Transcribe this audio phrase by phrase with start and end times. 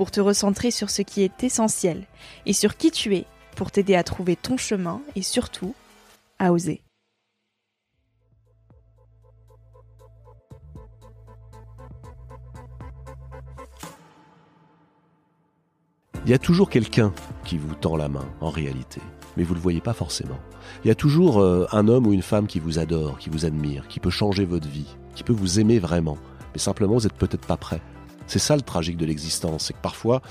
[0.00, 2.06] pour te recentrer sur ce qui est essentiel
[2.46, 5.74] et sur qui tu es, pour t'aider à trouver ton chemin et surtout
[6.38, 6.80] à oser.
[16.24, 17.12] Il y a toujours quelqu'un
[17.44, 19.02] qui vous tend la main, en réalité,
[19.36, 20.38] mais vous ne le voyez pas forcément.
[20.82, 23.44] Il y a toujours euh, un homme ou une femme qui vous adore, qui vous
[23.44, 26.16] admire, qui peut changer votre vie, qui peut vous aimer vraiment,
[26.54, 27.82] mais simplement vous n'êtes peut-être pas prêt.
[28.30, 30.22] C'est ça le tragique de l'existence, c'est que parfois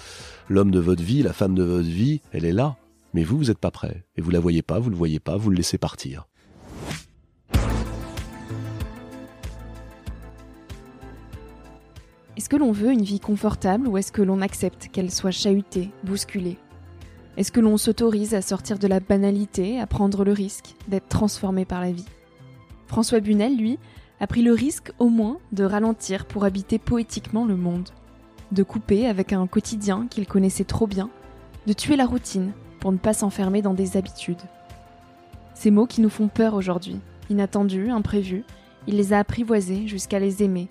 [0.48, 2.78] l'homme de votre vie, la femme de votre vie, elle est là,
[3.14, 4.06] mais vous, vous n'êtes pas prêt.
[4.16, 6.26] Et vous la voyez pas, vous le voyez pas, vous le laissez partir.
[12.38, 15.90] Est-ce que l'on veut une vie confortable ou est-ce que l'on accepte qu'elle soit chahutée,
[16.06, 16.58] bousculée?
[17.36, 21.66] Est-ce que l'on s'autorise à sortir de la banalité, à prendre le risque d'être transformé
[21.66, 22.08] par la vie?
[22.88, 23.78] François Bunel, lui,
[24.20, 27.90] a pris le risque au moins de ralentir pour habiter poétiquement le monde,
[28.52, 31.10] de couper avec un quotidien qu'il connaissait trop bien,
[31.68, 34.42] de tuer la routine pour ne pas s'enfermer dans des habitudes.
[35.54, 38.44] Ces mots qui nous font peur aujourd'hui, inattendus, imprévus,
[38.88, 40.70] il les a apprivoisés jusqu'à les aimer.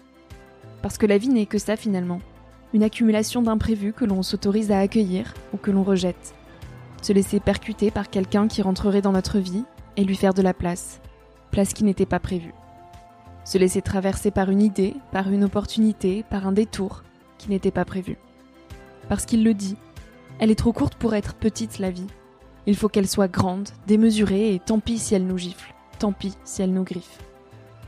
[0.82, 2.20] Parce que la vie n'est que ça finalement,
[2.74, 6.34] une accumulation d'imprévus que l'on s'autorise à accueillir ou que l'on rejette.
[7.02, 9.64] Se laisser percuter par quelqu'un qui rentrerait dans notre vie
[9.96, 11.00] et lui faire de la place,
[11.50, 12.54] place qui n'était pas prévue.
[13.44, 17.02] Se laisser traverser par une idée, par une opportunité, par un détour
[17.38, 18.16] qui n'était pas prévu.
[19.08, 19.76] Parce qu'il le dit,
[20.38, 22.06] elle est trop courte pour être petite, la vie.
[22.66, 26.34] Il faut qu'elle soit grande, démesurée, et tant pis si elle nous gifle, tant pis
[26.44, 27.18] si elle nous griffe.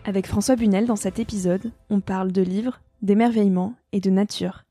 [0.05, 4.65] Avec François Bunel, dans cet épisode, on parle de livres, d'émerveillement et de nature.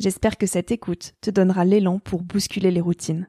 [0.00, 3.28] J'espère que cette écoute te donnera l'élan pour bousculer les routines.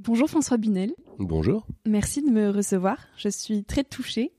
[0.00, 0.94] Bonjour François Bunel.
[1.18, 1.66] Bonjour.
[1.86, 2.96] Merci de me recevoir.
[3.16, 4.32] Je suis très touchée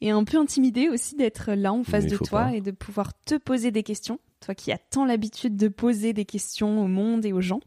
[0.00, 2.54] et un peu intimidée aussi d'être là en face de toi pas.
[2.54, 4.20] et de pouvoir te poser des questions.
[4.40, 7.60] Toi qui as tant l'habitude de poser des questions au monde et aux gens.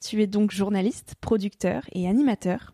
[0.00, 2.72] Tu es donc journaliste, producteur et animateur.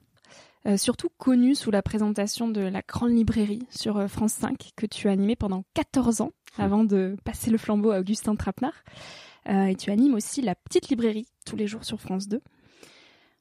[0.67, 4.87] Euh, surtout connu sous la présentation de la Grande Librairie sur euh, France 5 que
[4.87, 8.85] tu as animé pendant 14 ans avant de passer le flambeau à Augustin Trapenard.
[9.51, 12.41] Euh, et tu animes aussi la Petite Librairie tous les jours sur France 2.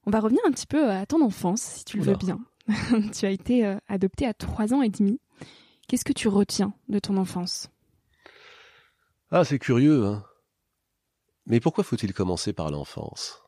[0.05, 2.39] On va revenir un petit peu à ton enfance, si tu le veux bien.
[3.17, 5.21] tu as été adopté à 3 ans et demi.
[5.87, 7.69] Qu'est-ce que tu retiens de ton enfance?
[9.35, 10.23] Ah, c'est curieux, hein.
[11.47, 13.41] Mais pourquoi faut-il commencer par l'enfance?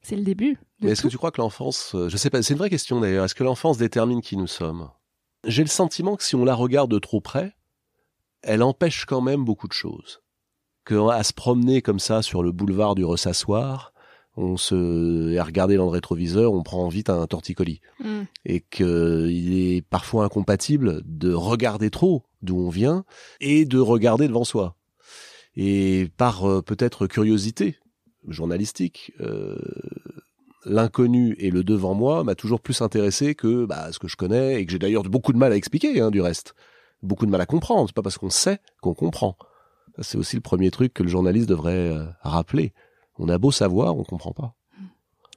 [0.00, 2.54] C'est le début Mais est-ce que tu crois que l'enfance, euh, je sais pas, c'est
[2.54, 4.88] une vraie question d'ailleurs, est-ce que l'enfance détermine qui nous sommes?
[5.44, 7.54] J'ai le sentiment que si on la regarde de trop près,
[8.40, 10.22] elle empêche quand même beaucoup de choses.
[10.86, 13.92] Que à se promener comme ça sur le boulevard du Ressassoir,
[14.38, 17.82] on se, et à regarder dans le rétroviseur, on prend vite un torticolis.
[18.00, 18.22] Mm.
[18.46, 23.04] Et qu'il est parfois incompatible de regarder trop d'où on vient
[23.40, 24.75] et de regarder devant soi.
[25.56, 27.76] Et par euh, peut-être curiosité
[28.28, 29.56] journalistique, euh,
[30.64, 34.60] l'inconnu et le devant moi m'a toujours plus intéressé que bah, ce que je connais
[34.60, 36.54] et que j'ai d'ailleurs beaucoup de mal à expliquer hein, du reste.
[37.02, 37.88] Beaucoup de mal à comprendre.
[37.88, 39.36] C'est pas parce qu'on sait qu'on comprend.
[40.00, 42.74] C'est aussi le premier truc que le journaliste devrait euh, rappeler.
[43.18, 44.54] On a beau savoir, on comprend pas.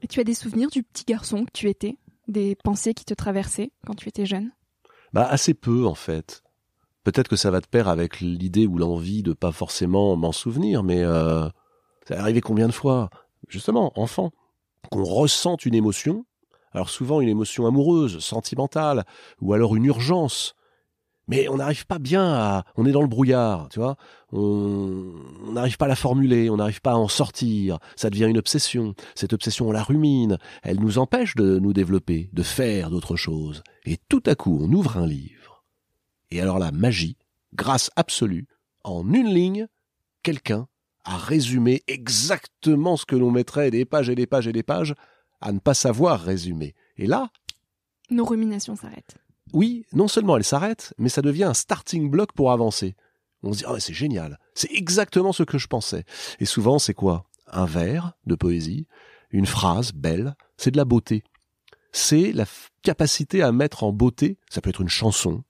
[0.01, 1.97] Et tu as des souvenirs du petit garçon que tu étais?
[2.27, 4.51] Des pensées qui te traversaient quand tu étais jeune?
[5.13, 6.43] Bah assez peu en fait.
[7.09, 10.83] Peut-être que ça va de pair avec l'idée ou l'envie de pas forcément m'en souvenir,
[10.83, 11.49] mais euh,
[12.07, 13.09] ça est arrivé combien de fois,
[13.47, 14.29] justement, enfant,
[14.91, 16.27] qu'on ressente une émotion,
[16.71, 19.05] alors souvent une émotion amoureuse, sentimentale,
[19.41, 20.53] ou alors une urgence,
[21.27, 23.95] mais on n'arrive pas bien à, on est dans le brouillard, tu vois,
[24.31, 25.11] on
[25.47, 28.37] on n'arrive pas à la formuler, on n'arrive pas à en sortir, ça devient une
[28.37, 33.15] obsession, cette obsession on la rumine, elle nous empêche de nous développer, de faire d'autres
[33.15, 35.38] choses, et tout à coup on ouvre un livre,
[36.31, 37.17] et alors la magie,
[37.53, 38.47] grâce absolue,
[38.83, 39.67] en une ligne,
[40.23, 40.67] quelqu'un
[41.03, 44.95] a résumé exactement ce que l'on mettrait des pages et des pages et des pages
[45.41, 46.75] à ne pas savoir résumer.
[46.97, 47.29] Et là,
[48.11, 49.17] Nos ruminations s'arrêtent.
[49.53, 52.95] oui, non seulement elle s'arrête, mais ça devient un starting block pour avancer.
[53.41, 56.03] On se dit, ah c'est génial, c'est exactement ce que je pensais.
[56.39, 57.25] Et souvent, c'est quoi?
[57.47, 58.85] Un vers de poésie,
[59.31, 61.23] une phrase belle, c'est de la beauté.
[61.91, 62.45] C'est la
[62.83, 65.43] capacité à mettre en beauté, ça peut être une chanson,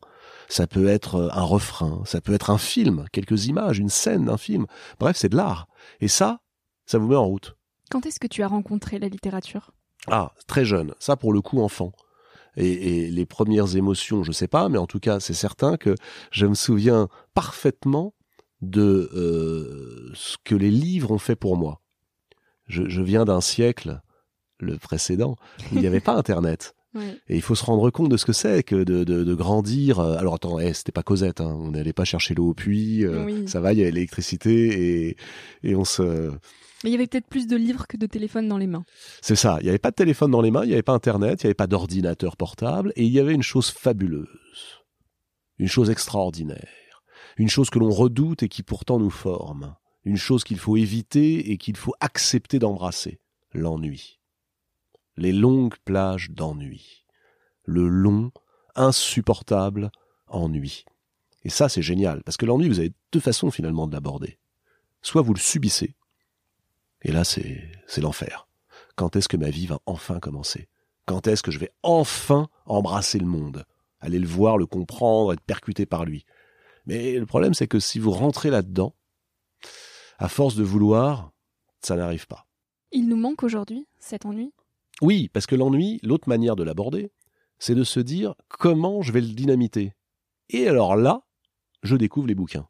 [0.50, 4.26] ça peut être euh, un refrain, ça peut être un film, quelques images, une scène
[4.26, 4.66] d'un film.
[5.00, 5.68] Bref, c'est de l'art.
[6.02, 6.42] Et ça,
[6.86, 7.56] ça vous met en route.
[7.90, 9.72] Quand est-ce que tu as rencontré la littérature?
[10.08, 10.94] Ah, très jeune.
[11.00, 11.94] Ça, pour le coup, enfant.
[12.58, 15.96] Et, les premières émotions, je sais pas, mais en tout cas, c'est certain que
[16.32, 18.14] je me souviens parfaitement
[18.62, 21.82] de euh, ce que les livres ont fait pour moi.
[22.68, 24.02] Je, viens d'un siècle,
[24.60, 25.38] le précédent,
[25.72, 26.76] où il n'y avait pas Internet.
[26.96, 30.00] Et il faut se rendre compte de ce que c'est que de, grandir.
[30.00, 31.56] Euh, alors attends, eh, c'était pas Cosette, hein.
[31.60, 33.06] on n'allait pas chercher l'eau au puits.
[33.06, 35.18] Euh, ça va, il y avait l'électricité et,
[35.64, 36.32] et on se
[36.84, 38.86] mais il y avait peut-être plus de livres que de téléphones dans les mains.
[39.22, 39.58] C'est ça.
[39.60, 41.46] Il n'y avait pas de téléphone dans les mains, il n'y avait pas Internet, il
[41.46, 44.28] n'y avait pas d'ordinateur portable, et il y avait une chose fabuleuse,
[45.58, 47.04] une chose extraordinaire,
[47.38, 49.76] une chose que l'on redoute et qui pourtant nous forme,
[50.06, 53.20] une chose qu'il faut éviter et qu'il faut accepter d'embrasser,
[53.54, 54.19] l'ennui.
[55.20, 57.06] Les longues plages d'ennui.
[57.66, 58.32] Le long,
[58.76, 59.92] insupportable
[60.28, 60.86] ennui.
[61.44, 64.40] Et ça, c'est génial, parce que l'ennui, vous avez deux façons finalement de l'aborder.
[65.02, 65.96] Soit vous le subissez,
[67.02, 68.48] et là, c'est, l'enfer.
[68.96, 70.70] Quand est-ce que ma vie va enfin commencer?
[71.06, 73.66] Quand est-ce que je vais enfin embrasser le monde?
[74.00, 76.26] Aller le voir, le comprendre, être percuté par lui.
[76.86, 78.96] Mais le problème, c'est que si vous rentrez là-dedans,
[80.18, 81.34] à force de vouloir,
[81.82, 82.48] ça n'arrive pas.
[82.94, 84.54] Il nous manque aujourd'hui cet ennui?
[85.02, 87.12] Oui, parce que l'ennui, l'autre manière de l'aborder,
[87.58, 89.94] c'est de se dire comment je vais le dynamiter.
[90.50, 91.24] Et alors là,
[91.84, 92.68] je découvre les bouquins.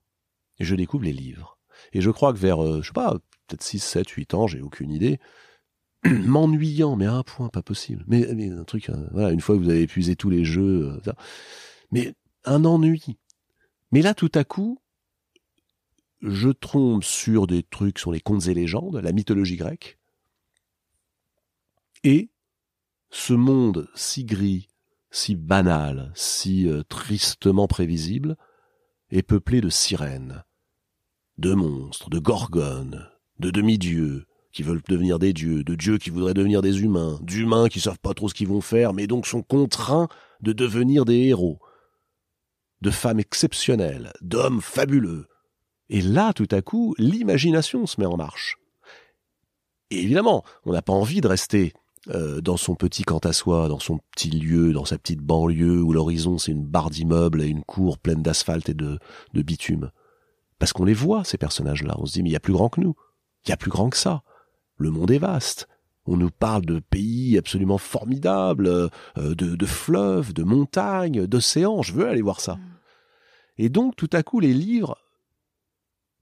[0.59, 1.57] Et je découvre les livres.
[1.93, 3.13] Et je crois que vers, euh, je sais pas,
[3.47, 5.19] peut-être 6, 7, 8 ans, j'ai aucune idée,
[6.05, 8.03] m'ennuyant, mais à un point pas possible.
[8.07, 11.13] Mais, un truc, euh, voilà, une fois que vous avez épuisé tous les jeux, euh,
[11.91, 12.13] mais
[12.45, 13.17] un ennui.
[13.91, 14.79] Mais là, tout à coup,
[16.21, 19.98] je trompe sur des trucs sur les contes et légendes, la mythologie grecque,
[22.03, 22.29] et
[23.09, 24.67] ce monde si gris,
[25.11, 28.37] si banal, si euh, tristement prévisible,
[29.09, 30.43] est peuplé de sirènes,
[31.37, 33.09] de monstres, de gorgones,
[33.39, 37.69] de demi-dieux qui veulent devenir des dieux, de dieux qui voudraient devenir des humains, d'humains
[37.69, 40.07] qui savent pas trop ce qu'ils vont faire, mais donc sont contraints
[40.41, 41.59] de devenir des héros,
[42.81, 45.27] de femmes exceptionnelles, d'hommes fabuleux.
[45.89, 48.57] Et là, tout à coup, l'imagination se met en marche.
[49.91, 51.73] Et évidemment, on n'a pas envie de rester
[52.07, 55.81] euh, dans son petit quant à soi, dans son petit lieu, dans sa petite banlieue
[55.81, 58.99] où l'horizon c'est une barre d'immeubles et une cour pleine d'asphalte et de,
[59.33, 59.91] de bitume.
[60.59, 61.95] Parce qu'on les voit, ces personnages-là.
[61.97, 62.95] On se dit, mais il y a plus grand que nous.
[63.45, 64.23] Il y a plus grand que ça.
[64.77, 65.67] Le monde est vaste.
[66.05, 71.81] On nous parle de pays absolument formidables, euh, de, fleuves, de montagnes, d'océans.
[71.81, 72.55] Je veux aller voir ça.
[72.55, 72.61] Mm.
[73.59, 74.97] Et donc, tout à coup, les livres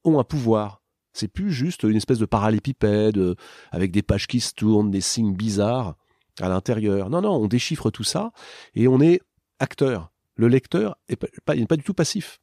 [0.04, 0.82] ont un pouvoir.
[1.18, 3.36] C'est plus juste une espèce de parallépipède euh,
[3.72, 5.96] avec des pages qui se tournent, des signes bizarres
[6.40, 7.10] à l'intérieur.
[7.10, 8.32] Non, non, on déchiffre tout ça
[8.76, 9.22] et on est
[9.60, 10.12] acteur.
[10.36, 12.40] Le lecteur n'est pas, pas du tout passif.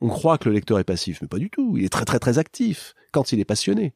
[0.00, 1.76] On croit que le lecteur est passif, mais pas du tout.
[1.76, 3.92] Il est très très très actif quand il est passionné.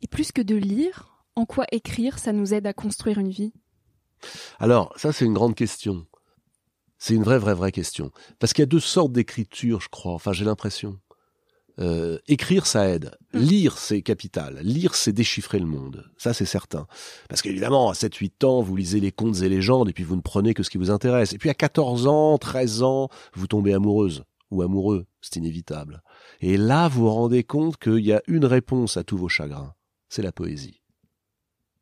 [0.00, 3.52] Et plus que de lire, en quoi écrire, ça nous aide à construire une vie?
[4.60, 6.06] Alors, ça c'est une grande question.
[6.98, 8.12] C'est une vraie vraie vraie question.
[8.38, 10.12] Parce qu'il y a deux sortes d'écriture, je crois.
[10.12, 11.00] Enfin, j'ai l'impression.
[11.78, 13.16] Euh, écrire, ça aide.
[13.34, 13.40] Hum.
[13.40, 14.58] Lire, c'est capital.
[14.62, 16.04] Lire, c'est déchiffrer le monde.
[16.16, 16.86] Ça, c'est certain.
[17.28, 20.20] Parce qu'évidemment, à 7-8 ans, vous lisez les contes et légendes et puis vous ne
[20.20, 21.32] prenez que ce qui vous intéresse.
[21.32, 26.02] Et puis à 14 ans, 13 ans, vous tombez amoureuse ou amoureux, c'est inévitable.
[26.40, 29.74] Et là, vous vous rendez compte qu'il y a une réponse à tous vos chagrins,
[30.08, 30.80] c'est la poésie.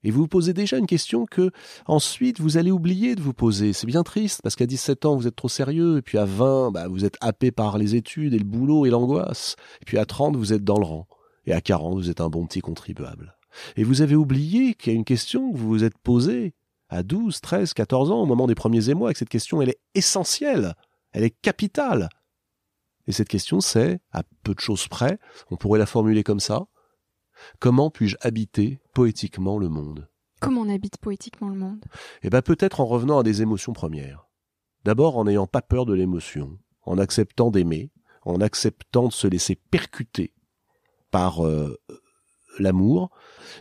[0.07, 1.51] Et vous vous posez déjà une question que
[1.87, 3.73] ensuite vous allez oublier de vous poser.
[3.73, 6.71] C'est bien triste parce qu'à 17 ans vous êtes trop sérieux et puis à 20
[6.71, 9.57] bah, vous êtes happé par les études et le boulot et l'angoisse.
[9.83, 11.09] Et puis à 30 vous êtes dans le rang
[11.45, 13.37] et à 40 vous êtes un bon petit contribuable.
[13.75, 16.55] Et vous avez oublié qu'il y a une question que vous vous êtes posée
[16.89, 19.71] à 12, 13, 14 ans au moment des premiers émois et que cette question elle
[19.71, 20.75] est essentielle,
[21.11, 22.09] elle est capitale.
[23.09, 25.19] Et cette question, c'est, à peu de choses près,
[25.51, 26.67] on pourrait la formuler comme ça,
[27.59, 30.09] comment puis-je habiter poétiquement le monde?
[30.41, 31.85] Comment on habite poétiquement le monde?
[32.23, 34.29] Eh bien peut-être en revenant à des émotions premières.
[34.85, 37.91] D'abord en n'ayant pas peur de l'émotion, en acceptant d'aimer,
[38.25, 40.35] en acceptant de se laisser percuter
[41.11, 41.77] par euh,
[42.59, 43.11] l'amour.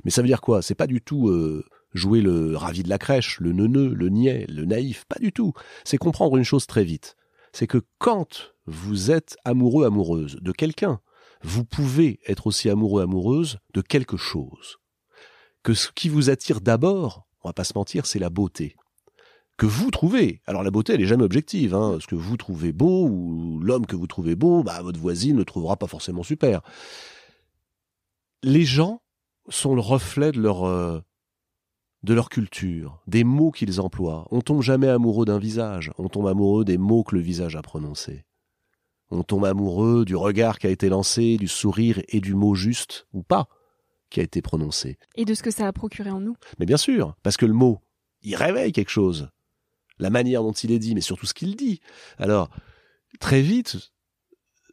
[0.04, 0.62] Mais ça veut dire quoi?
[0.62, 4.46] C'est pas du tout euh, jouer le ravi de la crèche, le neuneu, le niais,
[4.50, 5.54] le naïf, pas du tout.
[5.84, 7.16] C'est comprendre une chose très vite.
[7.54, 11.00] C'est que quand vous êtes amoureux, amoureuse de quelqu'un,
[11.46, 14.78] vous pouvez être aussi amoureux, amoureuse de quelque chose.
[15.64, 18.76] Que ce qui vous attire d'abord, on va pas se mentir, c'est la beauté.
[19.58, 20.42] Que vous trouvez.
[20.48, 21.76] Alors la beauté, elle est jamais objective.
[21.76, 22.00] Hein.
[22.02, 25.44] Ce que vous trouvez beau ou l'homme que vous trouvez beau, bah, votre voisine ne
[25.44, 26.62] trouvera pas forcément super.
[28.44, 29.02] Les gens
[29.48, 31.00] sont le reflet de leur euh,
[32.04, 34.28] de leur culture, des mots qu'ils emploient.
[34.32, 37.62] On tombe jamais amoureux d'un visage, on tombe amoureux des mots que le visage a
[37.62, 38.26] prononcés.
[39.16, 43.08] On tombe amoureux du regard qui a été lancé, du sourire et du mot juste,
[43.14, 43.48] ou pas.
[44.10, 44.98] qui a été prononcé.
[45.16, 46.36] Et de ce que ça a procuré en nous.
[46.60, 47.82] Mais bien sûr, parce que le mot,
[48.22, 49.30] il réveille quelque chose.
[49.98, 51.80] La manière dont il est dit, mais surtout ce qu'il dit.
[52.18, 52.50] Alors,
[53.20, 53.78] très vite,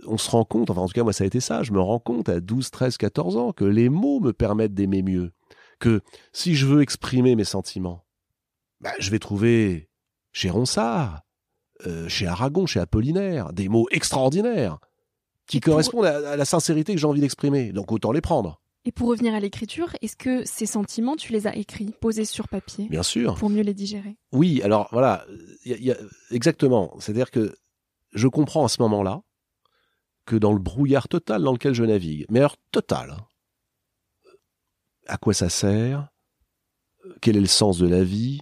[0.06, 1.80] on se rend compte, enfin en tout cas moi ça a été ça, je me
[1.80, 5.32] rends compte à 12, 13, 14 ans que les mots me permettent d'aimer mieux.
[5.78, 6.00] Que
[6.32, 8.04] si je veux exprimer mes sentiments,
[8.80, 9.88] bah, je vais trouver
[10.32, 11.22] chez Ronsard,
[11.86, 14.78] euh, chez Aragon, chez Apollinaire, des mots extraordinaires
[15.46, 17.72] qui correspondent à, la sincérité que j'ai envie d'exprimer.
[17.72, 18.60] Donc autant les prendre.
[18.84, 22.48] Et pour revenir à l'écriture, est-ce que ces sentiments, tu les as écrits, posés sur
[22.48, 23.36] papier Bien sûr.
[23.36, 24.16] Pour mieux les digérer?
[24.32, 25.24] Oui, alors voilà,
[25.64, 25.96] y a,
[26.30, 26.96] exactement.
[26.98, 27.54] C'est-à-dire que
[28.12, 29.22] je comprends à ce moment-là
[30.26, 33.26] que dans le brouillard total dans lequel je navigue, mais alors total, hein,
[35.06, 36.08] à quoi ça sert?
[37.20, 38.40] Quel est le sens de la vie?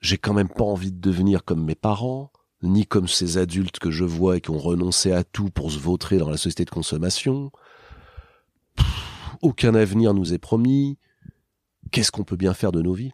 [0.00, 2.30] J'ai quand même pas envie de devenir comme mes parents,
[2.66, 5.78] ni comme ces adultes que je vois et qui ont renoncé à tout pour se
[5.78, 7.50] vautrer dans la société de consommation.
[9.42, 10.98] aucun avenir nous est promis.
[11.90, 13.12] Qu'est-ce qu'on peut bien faire de nos vies?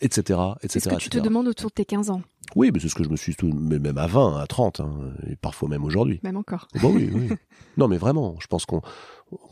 [0.00, 0.38] Etc.
[0.62, 0.68] etc.
[0.68, 2.22] C'est ce que tu te demandes autour de tes 15 ans?
[2.56, 5.12] Oui, mais c'est ce que je me suis tout, même à 20, à 30, hein,
[5.28, 6.20] et parfois même aujourd'hui.
[6.22, 6.68] Même encore.
[6.80, 7.28] Bon, oui, oui.
[7.76, 8.82] non, mais vraiment, je pense qu'on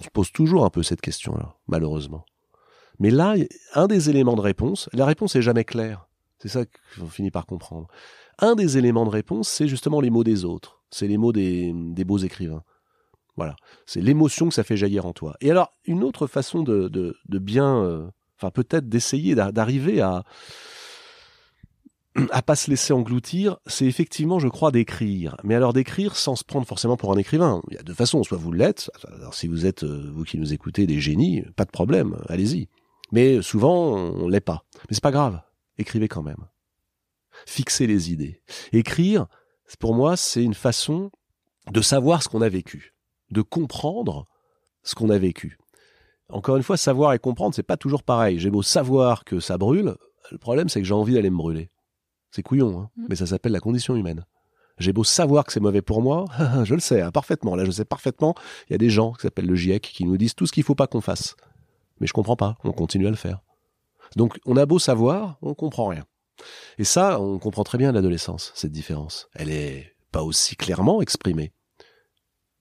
[0.01, 2.25] se pose toujours un peu cette question-là, malheureusement.
[2.99, 3.35] Mais là,
[3.75, 6.07] un des éléments de réponse, la réponse est jamais claire.
[6.43, 6.65] C'est ça
[6.99, 7.87] qu'on finit par comprendre.
[8.41, 10.83] Un des éléments de réponse, c'est justement les mots des autres.
[10.91, 11.73] C'est les mots des,
[12.05, 12.65] beaux écrivains.
[13.37, 13.55] Voilà.
[13.87, 15.37] C'est l'émotion que ça fait jaillir en toi.
[15.41, 18.09] Et alors, une autre façon de, bien, euh,
[18.39, 20.25] enfin, peut-être d'essayer d'arriver à,
[22.33, 25.37] à pas se laisser engloutir, c'est effectivement, je crois, d'écrire.
[25.45, 27.63] Mais alors d'écrire sans se prendre forcément pour un écrivain.
[27.71, 28.25] Il y a deux façons.
[28.25, 28.91] Soit vous l'êtes.
[29.17, 32.17] Alors si vous êtes, euh, vous qui nous écoutez, des génies, pas de problème.
[32.29, 32.69] Allez-y.
[33.13, 34.65] Mais souvent, on l'est pas.
[34.89, 35.41] Mais c'est pas grave.
[35.79, 36.49] Écrivez quand même.
[37.47, 38.43] Fixez les idées.
[38.73, 39.27] Écrire,
[39.81, 41.11] pour moi, c'est une façon
[41.71, 42.95] de savoir ce qu'on a vécu.
[43.31, 44.27] De comprendre
[44.83, 45.59] ce qu'on a vécu.
[46.29, 48.39] Encore une fois, savoir et comprendre, c'est pas toujours pareil.
[48.39, 49.97] J'ai beau savoir que ça brûle,
[50.31, 51.71] le problème, c'est que j'ai envie d'aller me brûler.
[52.31, 53.07] C'est couillon, hein mm.
[53.09, 54.25] mais ça s'appelle la condition humaine.
[54.79, 56.25] J'ai beau savoir que c'est mauvais pour moi,
[56.65, 57.55] je le sais hein, parfaitement.
[57.55, 58.35] Là, je sais parfaitement.
[58.69, 60.65] Il y a des gens qui s'appellent le GIEC qui nous disent tout ce qu'il
[60.65, 61.37] faut pas qu'on fasse.
[62.01, 62.57] Mais je comprends pas.
[62.65, 63.41] On continue à le faire.
[64.17, 66.05] Donc, on a beau savoir, on comprend rien.
[66.79, 69.29] Et ça, on comprend très bien à l'adolescence, cette différence.
[69.35, 71.53] Elle est pas aussi clairement exprimée.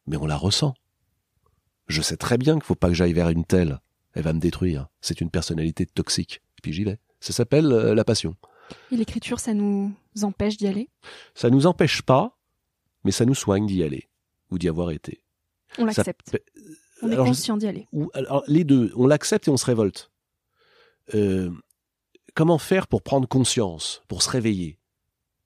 [0.08, 0.74] Mais on la ressent.
[1.88, 3.80] Je sais très bien qu'il faut pas que j'aille vers une telle.
[4.14, 4.88] Elle va me détruire.
[5.02, 6.42] C'est une personnalité toxique.
[6.58, 7.00] Et puis j'y vais.
[7.20, 8.36] Ça s'appelle euh, la passion.
[8.92, 10.90] Et l'écriture, ça nous empêche d'y aller?
[11.36, 12.38] Ça nous empêche pas,
[13.04, 14.10] mais ça nous soigne d'y aller
[14.50, 15.24] ou d'y avoir été.
[15.78, 16.38] On l'accepte.
[17.02, 17.88] On est conscient d'y aller.
[18.14, 20.11] alors, les deux, on l'accepte et on se révolte.
[21.14, 21.52] Euh,
[22.34, 24.78] comment faire pour prendre conscience, pour se réveiller,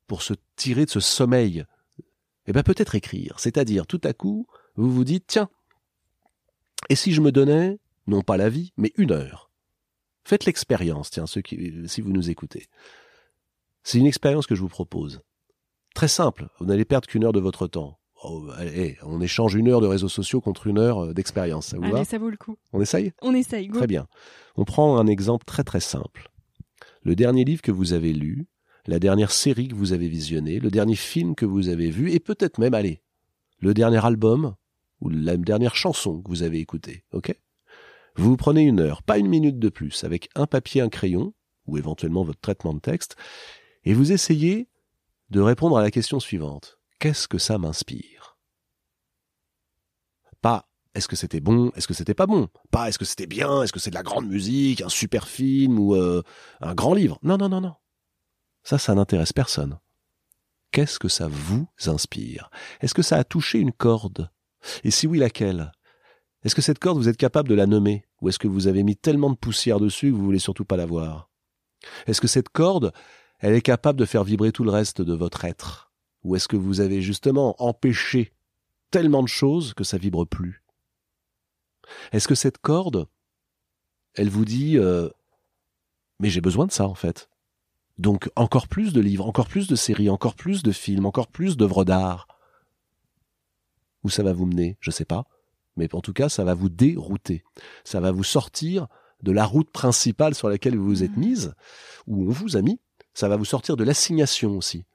[0.07, 1.65] pour se tirer de ce sommeil?
[2.47, 3.39] Eh bien, peut-être écrire.
[3.39, 5.49] C'est-à-dire, tout à coup, vous vous dites, tiens,
[6.89, 9.51] et si je me donnais, non pas la vie, mais une heure?
[10.23, 12.67] Faites l'expérience, tiens, ceux qui, si vous nous écoutez.
[13.83, 15.21] C'est une expérience que je vous propose.
[15.93, 17.99] Très simple, vous n'allez perdre qu'une heure de votre temps.
[18.27, 21.67] Oh, allez, on échange une heure de réseaux sociaux contre une heure euh, d'expérience.
[21.67, 22.57] Ça vous allez, ça vaut le coup.
[22.73, 23.13] On essaye?
[23.21, 23.77] On essaye, go.
[23.77, 24.07] Très bien.
[24.55, 26.29] On prend un exemple très très simple.
[27.03, 28.47] Le dernier livre que vous avez lu,
[28.87, 32.19] la dernière série que vous avez visionnée, le dernier film que vous avez vu, et
[32.19, 33.01] peut-être même, allez,
[33.59, 34.55] le dernier album
[35.01, 37.35] ou la dernière chanson que vous avez écoutée, ok?
[38.15, 41.33] Vous vous prenez une heure, pas une minute de plus, avec un papier, un crayon,
[41.67, 43.15] ou éventuellement votre traitement de texte,
[43.83, 44.67] et vous essayez
[45.29, 46.79] de répondre à la question suivante.
[46.99, 48.14] Qu'est-ce que ça m'inspire?
[50.95, 52.47] Est-ce que c'était bon, est-ce que c'était pas bon?
[52.71, 55.77] Pas est-ce que c'était bien, est-ce que c'est de la grande musique, un super film
[55.77, 56.23] ou euh,
[56.61, 57.19] un grand livre?
[57.21, 57.75] Non, non, non, non.
[58.63, 59.77] Ça, ça n'intéresse personne.
[60.71, 62.49] Qu'est-ce que ça vous inspire?
[62.81, 64.31] Est-ce que ça a touché une corde?
[64.83, 65.71] Et si oui, laquelle?
[66.43, 68.05] Est-ce que cette corde, vous êtes capable de la nommer?
[68.21, 70.77] Ou est-ce que vous avez mis tellement de poussière dessus que vous voulez surtout pas
[70.77, 71.29] la voir?
[72.07, 72.93] Est-ce que cette corde,
[73.39, 75.91] elle est capable de faire vibrer tout le reste de votre être?
[76.23, 78.33] Ou est-ce que vous avez justement empêché
[78.91, 80.64] tellement de choses que ça vibre plus?
[82.11, 83.07] Est-ce que cette corde,
[84.15, 85.09] elle vous dit euh,
[86.19, 87.29] mais j'ai besoin de ça en fait.
[87.97, 91.57] Donc encore plus de livres, encore plus de séries, encore plus de films, encore plus
[91.57, 92.27] d'œuvres d'art.
[94.03, 95.25] Où ça va vous mener, je sais pas,
[95.75, 97.43] mais en tout cas ça va vous dérouter.
[97.83, 98.87] Ça va vous sortir
[99.23, 101.19] de la route principale sur laquelle vous vous êtes mmh.
[101.19, 101.53] mise,
[102.05, 102.79] où on vous a mis,
[103.13, 104.85] ça va vous sortir de l'assignation aussi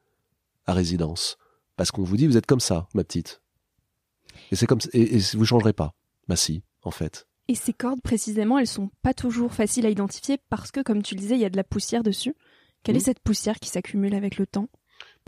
[0.67, 1.39] à résidence.
[1.77, 3.41] Parce qu'on vous dit, vous êtes comme ça, ma petite.
[4.53, 5.95] Et c'est comme et, et vous changerez pas.
[6.29, 7.27] Bah si, en fait.
[7.49, 11.15] Et ces cordes, précisément, elles sont pas toujours faciles à identifier parce que, comme tu
[11.15, 12.35] le disais, il y a de la poussière dessus.
[12.83, 13.03] Quelle est mmh.
[13.03, 14.69] cette poussière qui s'accumule avec le temps?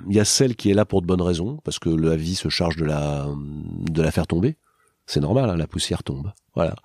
[0.08, 2.34] Il y a celle qui est là pour de bonnes raisons, parce que la vie
[2.34, 4.56] se charge de la, de la faire tomber.
[5.06, 6.32] C'est normal, hein, la poussière tombe.
[6.54, 6.76] Voilà.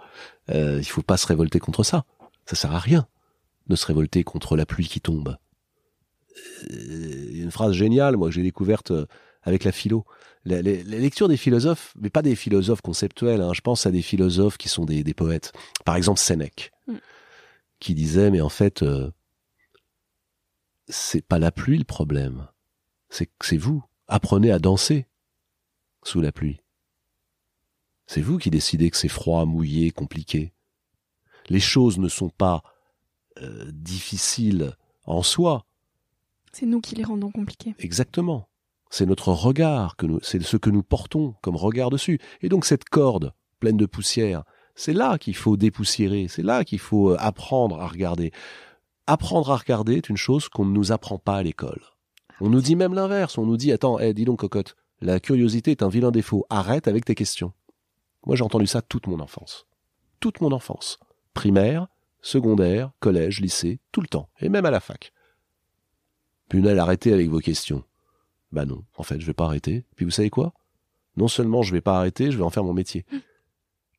[0.49, 2.03] Euh, il faut pas se révolter contre ça.
[2.45, 3.07] Ça sert à rien
[3.67, 5.37] de se révolter contre la pluie qui tombe.
[6.71, 9.05] Euh, une phrase géniale, moi, que j'ai découverte euh,
[9.47, 10.05] avec la philo.
[10.43, 14.57] La, lecture des philosophes, mais pas des philosophes conceptuels, hein, je pense à des philosophes
[14.57, 15.53] qui sont des, poètes.
[15.85, 16.97] Par exemple, Sénèque, mm.
[17.79, 19.09] qui disait, mais en fait, euh,
[20.87, 22.47] c'est pas la pluie le problème,
[23.09, 23.83] c'est c'est vous.
[24.09, 25.05] Apprenez à danser
[26.03, 26.61] sous la pluie.
[28.05, 30.53] C'est vous qui décidez que c'est froid, mouillé, compliqué.
[31.49, 32.63] Les choses ne sont pas
[33.41, 34.75] euh, difficiles
[35.05, 35.65] en soi.
[36.53, 37.75] C'est nous qui les rendons compliquées.
[37.79, 38.47] Exactement.
[38.89, 42.19] C'est notre regard c'est ce que nous portons comme regard dessus.
[42.41, 44.43] Et donc cette corde pleine de poussière,
[44.75, 48.31] c'est là qu'il faut dépoussiérer, c'est là qu'il faut euh, apprendre à regarder.
[49.07, 51.81] Apprendre à regarder est une chose qu'on ne nous apprend pas à l'école.
[52.39, 55.83] On nous dit même l'inverse, on nous dit attends, dis donc cocotte, la curiosité est
[55.83, 57.53] un vilain défaut, arrête avec tes questions.
[58.25, 59.67] Moi, j'ai entendu ça toute mon enfance.
[60.19, 60.99] Toute mon enfance.
[61.33, 61.87] Primaire,
[62.21, 64.29] secondaire, collège, lycée, tout le temps.
[64.39, 65.13] Et même à la fac.
[66.49, 67.83] Punel, arrêtez avec vos questions.
[68.51, 69.85] Bah non, en fait, je vais pas arrêter.
[69.95, 70.53] Puis vous savez quoi?
[71.15, 73.05] Non seulement je vais pas arrêter, je vais en faire mon métier.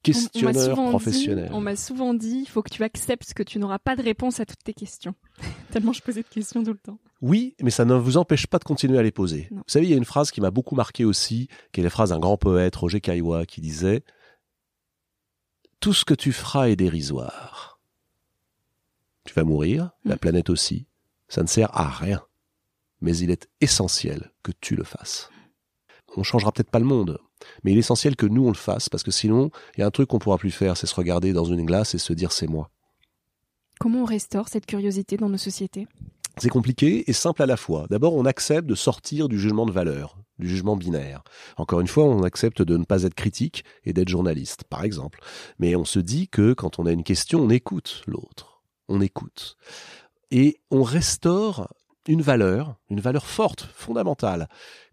[0.02, 1.50] Questionneur professionnel.
[1.52, 4.38] on m'a souvent dit, il faut que tu acceptes que tu n'auras pas de réponse
[4.38, 5.14] à toutes tes questions.
[5.72, 6.98] Tellement je posais de questions tout le temps.
[7.20, 9.48] Oui, mais ça ne vous empêche pas de continuer à les poser.
[9.50, 11.90] Vous savez, il y a une phrase qui m'a beaucoup marqué aussi, qui est la
[11.90, 14.04] phrase d'un grand poète, Roger Caillois, qui disait
[15.80, 17.80] Tout ce que tu feras est dérisoire.
[19.24, 20.18] Tu vas mourir, la mm.
[20.18, 20.86] planète aussi.
[21.26, 22.22] Ça ne sert à rien.
[23.00, 25.30] Mais il est essentiel que tu le fasses.
[26.16, 27.18] On changera peut-être pas le monde,
[27.62, 29.86] mais il est essentiel que nous on le fasse, parce que sinon, il y a
[29.86, 32.32] un truc qu'on pourra plus faire, c'est se regarder dans une glace et se dire
[32.32, 32.70] c'est moi.
[33.78, 35.86] Comment on restaure cette curiosité dans nos sociétés?
[36.38, 37.86] C'est compliqué et simple à la fois.
[37.90, 41.22] D'abord, on accepte de sortir du jugement de valeur, du jugement binaire.
[41.56, 45.20] Encore une fois, on accepte de ne pas être critique et d'être journaliste, par exemple.
[45.58, 48.62] Mais on se dit que quand on a une question, on écoute l'autre.
[48.88, 49.56] On écoute.
[50.30, 51.72] Et on restaure
[52.08, 54.48] une valeur, une valeur forte, fondamentale,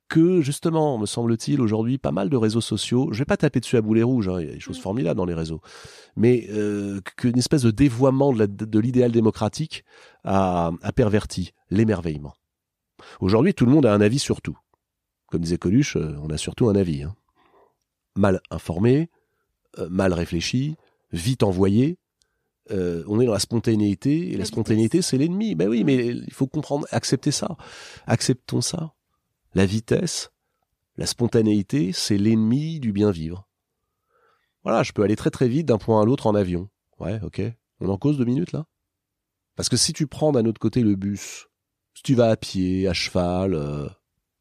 [0.07, 3.77] que justement, me semble-t-il, aujourd'hui, pas mal de réseaux sociaux, je vais pas taper dessus
[3.77, 4.81] à boulet rouge, hein, il y a des choses mm.
[4.81, 5.61] formidables dans les réseaux,
[6.15, 9.83] mais euh, qu'une espèce de dévoiement de l'idéal démocratique
[10.23, 12.35] a, perverti l'émerveillement.
[13.19, 14.57] Aujourd'hui, tout le monde a un avis sur tout.
[15.27, 17.03] Comme disait Coluche, euh, on a surtout un avis.
[17.03, 17.15] Hein.
[18.15, 19.09] Mal informé,
[19.79, 20.75] euh, mal réfléchi,
[21.11, 21.97] vite envoyé,
[22.69, 25.55] on est dans la spontanéité et la spontanéité c'est l'ennemi.
[25.55, 27.57] Ben oui, mais il faut comprendre, accepter ça.
[28.07, 28.93] Acceptons ça.
[29.53, 30.31] La vitesse,
[30.97, 33.47] la spontanéité, c'est l'ennemi du bien vivre.
[34.63, 36.69] Voilà, je peux aller très très vite d'un point à l'autre en avion.
[36.99, 37.41] Ouais, ok.
[37.79, 38.65] On en cause deux minutes là?
[39.55, 41.47] Parce que si tu prends d'un autre côté le bus,
[41.93, 43.87] si tu vas à pied, à cheval, euh,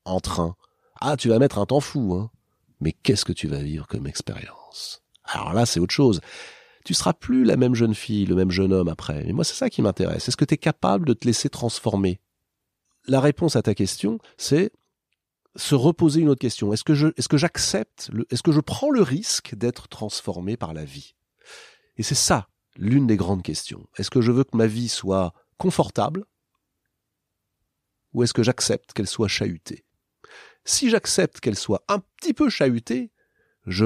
[0.04, 0.56] en train,
[1.00, 2.30] ah, tu vas mettre un temps fou, hein.
[2.80, 5.02] Mais qu'est-ce que tu vas vivre comme expérience?
[5.24, 6.20] Alors là, c'est autre chose.
[6.84, 9.26] Tu seras plus la même jeune fille, le même jeune homme après.
[9.26, 10.28] Et moi, c'est ça qui m'intéresse.
[10.28, 12.20] Est-ce que tu es capable de te laisser transformer?
[13.06, 14.70] La réponse à ta question, c'est
[15.56, 16.72] se reposer une autre question.
[16.72, 21.14] Est-ce que je, j'accepte, est-ce que je prends le risque d'être transformé par la vie?
[21.96, 23.86] Et c'est ça l'une des grandes questions.
[23.96, 26.24] Est-ce que je veux que ma vie soit confortable
[28.12, 29.84] ou est-ce que j'accepte qu'elle soit chahutée?
[30.64, 33.12] Si j'accepte qu'elle soit un petit peu chahutée,
[33.66, 33.84] je,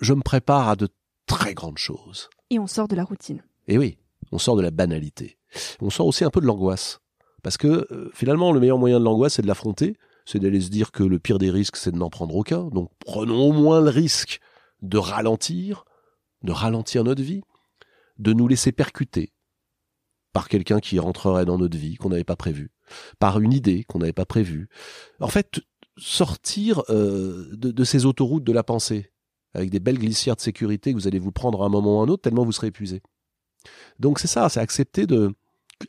[0.00, 0.88] je me prépare à de
[1.28, 2.28] très grandes choses.
[2.50, 3.42] Et on sort de la routine.
[3.68, 3.98] Et oui,
[4.32, 5.38] on sort de la banalité.
[5.80, 7.00] On sort aussi un peu de l'angoisse.
[7.42, 9.96] Parce que euh, finalement, le meilleur moyen de l'angoisse, c'est de l'affronter
[10.28, 12.64] c'est d'aller se dire que le pire des risques, c'est de n'en prendre aucun.
[12.64, 14.40] Donc prenons au moins le risque
[14.82, 15.86] de ralentir,
[16.42, 17.40] de ralentir notre vie,
[18.18, 19.32] de nous laisser percuter
[20.34, 22.70] par quelqu'un qui rentrerait dans notre vie qu'on n'avait pas prévu,
[23.18, 24.68] par une idée qu'on n'avait pas prévue.
[25.18, 25.60] En fait,
[25.96, 29.10] sortir euh, de, ces autoroutes de la pensée,
[29.54, 32.00] avec des belles glissières de sécurité que vous allez vous prendre à un moment ou
[32.00, 33.02] à un autre, tellement vous serez épuisé.
[33.98, 35.34] Donc c'est ça, c'est accepter de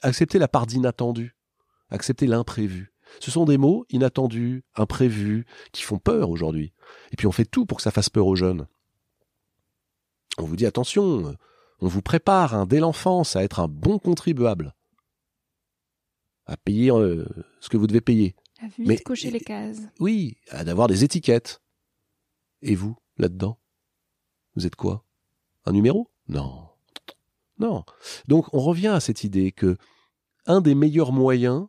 [0.02, 1.36] accepter la part d'inattendu,
[1.89, 2.93] accepter l'imprévu.
[3.19, 6.74] Ce sont des mots inattendus, imprévus, qui font peur aujourd'hui.
[7.12, 8.67] Et puis on fait tout pour que ça fasse peur aux jeunes.
[10.38, 11.36] On vous dit attention,
[11.80, 14.76] on vous prépare hein, dès l'enfance à être un bon contribuable,
[16.45, 17.26] à payer euh,
[17.60, 18.36] ce que vous devez payer.
[18.62, 19.82] À Mais, cocher les cases.
[20.00, 21.62] Oui, à d'avoir des étiquettes.
[22.62, 23.60] Et vous, là-dedans
[24.55, 25.05] Vous êtes quoi?
[25.65, 26.10] Un numéro?
[26.27, 26.67] Non.
[27.60, 27.84] Non.
[28.27, 29.77] Donc on revient à cette idée que
[30.45, 31.67] un des meilleurs moyens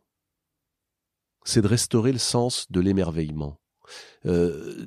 [1.43, 3.57] c'est de restaurer le sens de l'émerveillement.
[4.25, 4.85] Euh,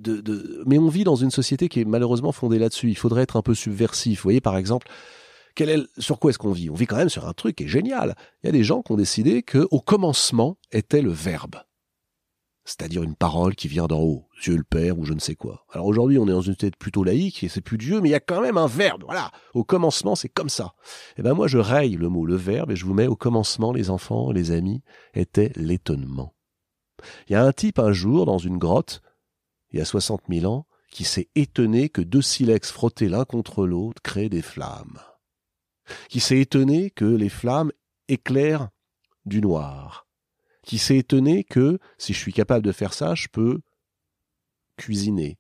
[0.67, 2.89] Mais on vit dans une société qui est malheureusement fondée là-dessus.
[2.89, 4.21] Il faudrait être un peu subversif.
[4.21, 4.89] Vous voyez, par exemple,
[5.99, 6.71] sur quoi est-ce qu'on vit?
[6.71, 8.17] On vit quand même sur un truc qui est génial.
[8.43, 11.57] Il y a des gens qui ont décidé que au commencement était le verbe.
[12.65, 15.67] C'est-à-dire une parole qui vient d'en haut, Dieu le Père ou je ne sais quoi.
[15.71, 18.13] Alors aujourd'hui, on est dans une tête plutôt laïque et c'est plus Dieu, mais il
[18.13, 19.05] y a quand même un verbe.
[19.05, 20.75] Voilà, au commencement, c'est comme ça.
[21.11, 23.17] Et eh ben moi, je raye le mot, le verbe, et je vous mets au
[23.17, 26.35] commencement, les enfants, les amis, était l'étonnement.
[27.29, 29.03] Il y a un type un jour dans une grotte,
[29.71, 33.67] il y a soixante mille ans, qui s'est étonné que deux silex frottés l'un contre
[33.67, 35.01] l'autre créent des flammes.
[36.09, 37.73] Qui s'est étonné que les flammes
[38.09, 38.71] éclairent
[39.27, 40.04] du noir
[40.65, 43.61] qui s'est étonné que, si je suis capable de faire ça, je peux
[44.77, 45.39] cuisiner,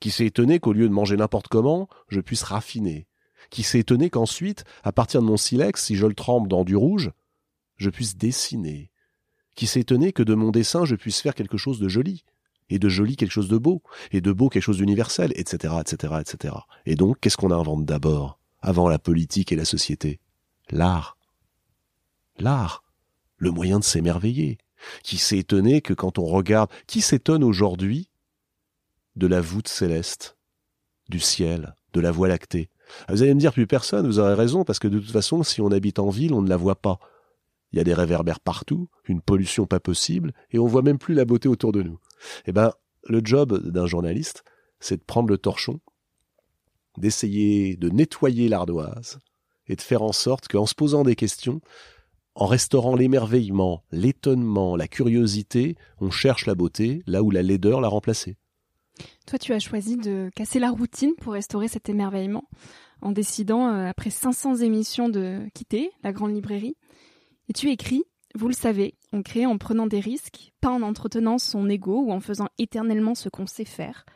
[0.00, 3.06] qui s'est étonné qu'au lieu de manger n'importe comment, je puisse raffiner,
[3.50, 6.74] qui s'est étonné qu'ensuite, à partir de mon silex, si je le trempe dans du
[6.74, 7.12] rouge,
[7.76, 8.90] je puisse dessiner,
[9.54, 12.24] qui s'est étonné que de mon dessin, je puisse faire quelque chose de joli,
[12.70, 16.14] et de joli quelque chose de beau, et de beau quelque chose d'universel, etc., etc.,
[16.20, 16.54] etc.
[16.86, 20.20] Et donc, qu'est-ce qu'on invente d'abord, avant la politique et la société?
[20.70, 21.18] L'art.
[22.38, 22.84] L'art
[23.40, 24.58] le moyen de s'émerveiller,
[25.02, 28.08] qui s'est étonné que quand on regarde, qui s'étonne aujourd'hui
[29.16, 30.36] de la voûte céleste,
[31.08, 32.70] du ciel, de la voie lactée
[33.08, 35.42] ah, Vous allez me dire plus personne, vous aurez raison, parce que de toute façon,
[35.42, 37.00] si on habite en ville, on ne la voit pas.
[37.72, 41.14] Il y a des réverbères partout, une pollution pas possible, et on voit même plus
[41.14, 41.98] la beauté autour de nous.
[42.46, 42.72] Eh ben,
[43.04, 44.44] le job d'un journaliste,
[44.80, 45.80] c'est de prendre le torchon,
[46.98, 49.20] d'essayer de nettoyer l'ardoise,
[49.66, 51.60] et de faire en sorte qu'en se posant des questions,
[52.40, 57.88] en restaurant l'émerveillement, l'étonnement, la curiosité, on cherche la beauté là où la laideur l'a
[57.88, 58.38] remplacée.
[59.26, 62.44] Toi, tu as choisi de casser la routine pour restaurer cet émerveillement,
[63.02, 66.76] en décidant, euh, après 500 émissions, de quitter la grande librairie.
[67.50, 71.36] Et tu écris, vous le savez, on crée en prenant des risques, pas en entretenant
[71.36, 74.06] son ego ou en faisant éternellement ce qu'on sait faire,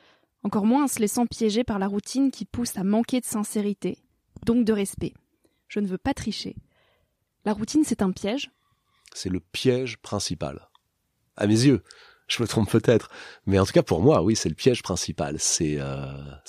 [0.45, 3.99] encore moins en se laissant piéger par la routine qui pousse à manquer de sincérité,
[4.47, 5.13] donc de respect.
[5.69, 6.57] Je ne veux pas tricher.
[7.45, 8.51] La routine, c'est un piège?
[9.15, 10.69] C'est le piège principal.
[11.37, 11.83] À mes yeux.
[12.27, 13.11] Je me trompe peut-être.
[13.47, 15.37] Mais en tout cas, pour moi, oui, c'est le piège principal.
[15.39, 16.07] C'est euh,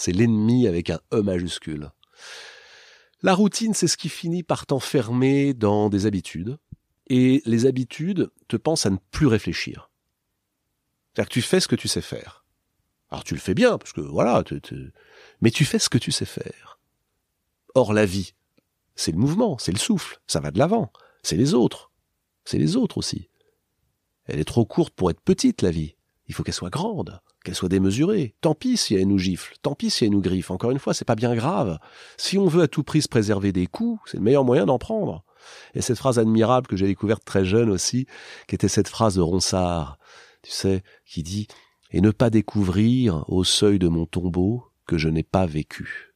[0.07, 1.91] l'ennemi avec un E majuscule.
[3.21, 6.57] La routine, c'est ce qui finit par t'enfermer dans des habitudes.
[7.07, 9.91] Et les habitudes te pensent à ne plus réfléchir.
[11.13, 12.45] C'est-à-dire que tu fais ce que tu sais faire.
[13.09, 14.43] Alors tu le fais bien, parce que voilà,
[15.41, 16.79] mais tu fais ce que tu sais faire.
[17.75, 18.33] Or la vie,
[18.95, 20.91] c'est le mouvement, c'est le souffle, ça va de l'avant.
[21.23, 21.91] C'est les autres.
[22.43, 23.29] C'est les autres aussi.
[24.25, 25.95] Elle est trop courte pour être petite, la vie.
[26.27, 28.35] Il faut qu'elle soit grande, qu'elle soit démesurée.
[28.41, 30.51] Tant pis si elle nous gifle, tant pis si elle nous griffe.
[30.51, 31.79] Encore une fois, c'est pas bien grave.
[32.17, 34.79] Si on veut à tout prix se préserver des coups, c'est le meilleur moyen d'en
[34.79, 35.23] prendre.
[35.75, 38.07] Et cette phrase admirable que j'ai découverte très jeune aussi,
[38.47, 39.99] qui était cette phrase de Ronsard,
[40.41, 41.47] tu sais, qui dit
[41.91, 46.14] «Et ne pas découvrir au seuil de mon tombeau que je n'ai pas vécu».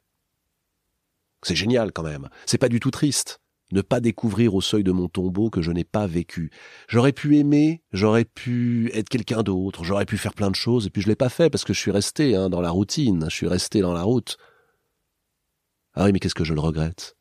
[1.42, 2.28] C'est génial quand même.
[2.46, 3.40] C'est pas du tout triste.
[3.72, 6.50] Ne pas découvrir au seuil de mon tombeau que je n'ai pas vécu.
[6.88, 10.90] J'aurais pu aimer, j'aurais pu être quelqu'un d'autre, j'aurais pu faire plein de choses, et
[10.90, 13.34] puis je l'ai pas fait parce que je suis resté hein, dans la routine, je
[13.34, 14.38] suis resté dans la route.
[15.94, 17.16] Ah oui, mais qu'est-ce que je le regrette?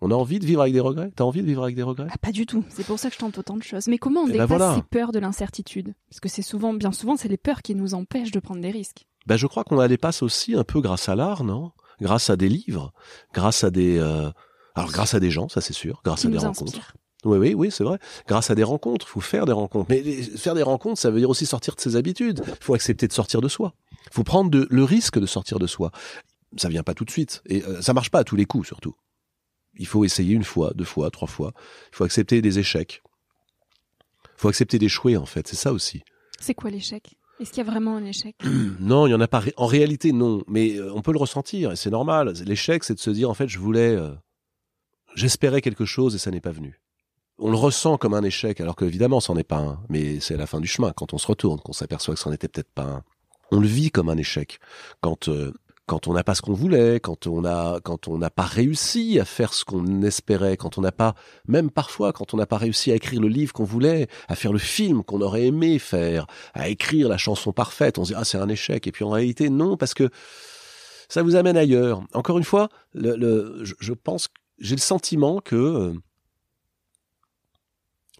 [0.00, 1.10] On a envie de vivre avec des regrets?
[1.16, 2.06] T'as envie de vivre avec des regrets?
[2.10, 2.64] Ah, Pas du tout.
[2.68, 3.88] C'est pour ça que je tente autant de choses.
[3.88, 5.94] Mais comment on eh ben dépasse ces peurs de l'incertitude?
[6.08, 8.70] Parce que c'est souvent, bien souvent, c'est les peurs qui nous empêchent de prendre des
[8.70, 9.06] risques.
[9.26, 11.72] Ben, je crois qu'on la dépasse aussi un peu grâce à l'art, non?
[12.00, 12.92] Grâce à des livres,
[13.32, 14.30] grâce à des, euh,
[14.74, 16.94] alors grâce à des gens, ça c'est sûr, grâce à des rencontres.
[17.24, 17.98] Oui, oui, oui, c'est vrai.
[18.28, 19.86] Grâce à des rencontres, il faut faire des rencontres.
[19.90, 22.42] Mais faire des rencontres, ça veut dire aussi sortir de ses habitudes.
[22.46, 23.74] Il faut accepter de sortir de soi.
[24.06, 25.90] Il faut prendre le risque de sortir de soi.
[26.56, 27.42] Ça vient pas tout de suite.
[27.46, 28.94] Et euh, ça marche pas à tous les coups, surtout.
[29.78, 31.52] Il faut essayer une fois, deux fois, trois fois.
[31.92, 33.02] Il faut accepter des échecs.
[34.24, 35.48] Il faut accepter d'échouer, en fait.
[35.48, 36.02] C'est ça aussi.
[36.40, 37.16] C'est quoi l'échec?
[37.40, 38.36] Est-ce qu'il y a vraiment un échec?
[38.80, 39.42] Non, il y en a pas.
[39.56, 40.42] En réalité, non.
[40.46, 42.32] Mais euh, on peut le ressentir et c'est normal.
[42.44, 44.10] L'échec, c'est de se dire en fait, je voulais, euh,
[45.14, 46.80] j'espérais quelque chose et ça n'est pas venu.
[47.38, 49.80] On le ressent comme un échec, alors qu'évidemment, c'en est pas un.
[49.88, 52.32] Mais c'est à la fin du chemin, quand on se retourne, qu'on s'aperçoit que c'en
[52.32, 53.04] était peut-être pas un.
[53.52, 54.58] On le vit comme un échec.
[55.00, 55.52] Quand euh,
[55.88, 59.64] quand on n'a pas ce qu'on voulait, quand on n'a pas réussi à faire ce
[59.64, 61.14] qu'on espérait, quand on n'a pas,
[61.48, 64.52] même parfois, quand on n'a pas réussi à écrire le livre qu'on voulait, à faire
[64.52, 68.24] le film qu'on aurait aimé faire, à écrire la chanson parfaite, on se dit ah
[68.24, 68.86] c'est un échec.
[68.86, 70.10] Et puis en réalité non parce que
[71.08, 72.02] ça vous amène ailleurs.
[72.12, 75.94] Encore une fois, je, pense, j'ai le sentiment que euh,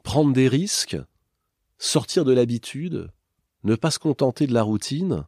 [0.03, 0.97] prendre des risques,
[1.77, 3.11] sortir de l'habitude,
[3.63, 5.27] ne pas se contenter de la routine,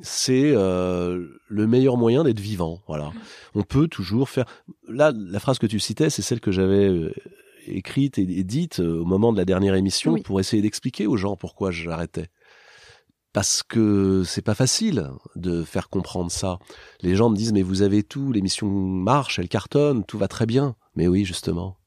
[0.00, 2.80] c'est euh, le meilleur moyen d'être vivant.
[2.86, 3.06] Voilà.
[3.06, 3.12] Mm.
[3.56, 4.46] On peut toujours faire.
[4.88, 7.14] Là, la phrase que tu citais, c'est celle que j'avais euh,
[7.66, 11.36] écrite et, dite euh, au moment de la dernière émission pour essayer d'expliquer aux gens
[11.36, 12.28] pourquoi j'arrêtais.
[13.32, 16.58] Parce que c'est pas facile de faire comprendre ça.
[17.00, 20.46] Les gens me disent mais vous avez tout, l'émission marche, elle cartonne, tout va très
[20.46, 20.76] bien.
[20.96, 21.78] Mais oui, justement.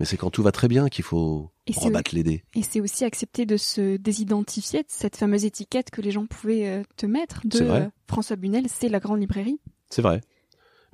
[0.00, 2.42] Mais c'est quand tout va très bien qu'il faut Et rebattre les dés.
[2.54, 6.66] Et c'est aussi accepter de se désidentifier de cette fameuse étiquette que les gens pouvaient
[6.68, 7.82] euh, te mettre de C'est vrai.
[7.82, 9.60] euh, François Bunel, c'est la grande librairie.
[9.90, 10.22] C'est vrai.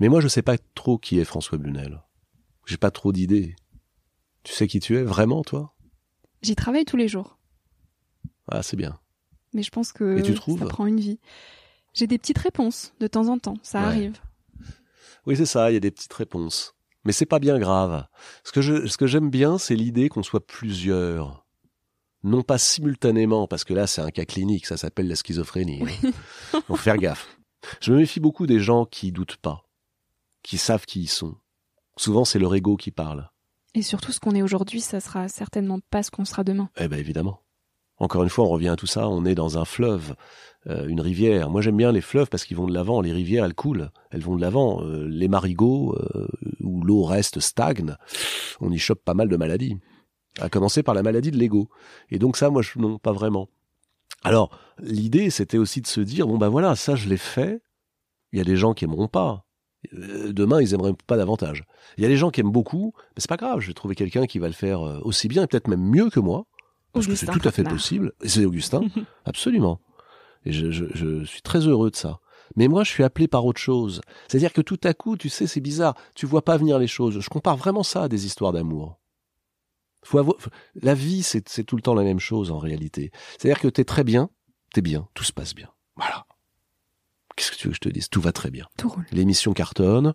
[0.01, 2.03] Mais moi, je sais pas trop qui est François Bunel.
[2.67, 3.55] J'ai pas trop d'idées.
[4.43, 5.73] Tu sais qui tu es vraiment, toi?
[6.43, 7.39] J'y travaille tous les jours,
[8.49, 8.99] Ah, c'est bien.
[9.55, 10.59] mais je pense que Et tu trouves?
[10.59, 11.19] ça prend une vie.
[11.95, 13.87] J'ai des petites réponses de temps en temps, ça Ouais.
[13.87, 14.19] arrive.
[15.27, 15.71] Oui, c'est ça.
[15.71, 16.75] Il y a des petites réponses.
[17.07, 18.05] Mais c'est pas bien grave.
[18.43, 21.47] Ce que je, ce que j'aime bien, c'est l'idée qu'on soit plusieurs.
[22.25, 24.67] Non pas simultanément, parce que là, c'est un cas clinique.
[24.67, 25.83] Ça s'appelle la schizophrénie.
[25.85, 26.61] hein.
[26.67, 27.39] Faut faire gaffe.
[27.81, 29.65] Je me méfie beaucoup des gens qui doutent pas,
[30.43, 31.37] qui savent qui ils sont.
[31.97, 33.31] Souvent, c'est leur ego qui parle.
[33.75, 36.71] Et surtout, ce qu'on est aujourd'hui, ça sera certainement pas ce qu'on sera demain.
[36.77, 37.41] Eh ben évidemment.
[37.99, 39.09] Encore une fois, on revient à tout ça.
[39.09, 40.15] On est dans un fleuve,
[40.69, 41.51] euh, une rivière.
[41.51, 43.01] Moi, j'aime bien les fleuves parce qu'ils vont de l'avant.
[43.01, 44.83] Les rivières, elles coulent, elles vont de l'avant.
[44.83, 46.29] Euh, les marigots, euh,
[46.61, 47.97] où l'eau reste stagne,
[48.61, 49.79] on y chope pas mal de maladies.
[50.39, 51.69] À commencer par la maladie de l'ego.
[52.11, 53.49] Et donc ça, moi, je, non, pas vraiment.
[54.23, 57.63] Alors, l'idée, c'était aussi de se dire bon ben voilà, ça, je l'ai fait.
[58.33, 59.47] Il y a des gens qui aimeront pas.
[59.93, 61.65] Demain, ils aimeraient pas davantage.
[61.97, 63.61] Il y a des gens qui aiment beaucoup, mais c'est pas grave.
[63.61, 66.21] Je vais trouver quelqu'un qui va le faire aussi bien et peut-être même mieux que
[66.21, 66.45] moi.
[66.97, 67.73] Parce que c'est tout à fait Trapenard.
[67.75, 68.13] possible.
[68.25, 68.83] C'est Augustin,
[69.25, 69.81] absolument.
[70.45, 72.21] Et je, je, je suis très heureux de ça.
[72.55, 74.01] Mais moi, je suis appelé par autre chose.
[74.29, 75.95] C'est-à-dire que tout à coup, tu sais, c'est bizarre.
[76.15, 77.19] Tu vois pas venir les choses.
[77.21, 78.99] Je compare vraiment ça à des histoires d'amour.
[80.05, 80.37] Faut avoir...
[80.81, 83.11] La vie, c'est c'est tout le temps la même chose en réalité.
[83.39, 84.31] C'est-à-dire que t'es très bien,
[84.73, 85.69] t'es bien, tout se passe bien.
[85.97, 86.27] Voilà.
[87.35, 88.09] Qu'est-ce que tu veux que je te dise?
[88.09, 88.67] Tout va très bien.
[88.79, 89.05] Tout roule.
[89.11, 90.15] L'émission cartonne.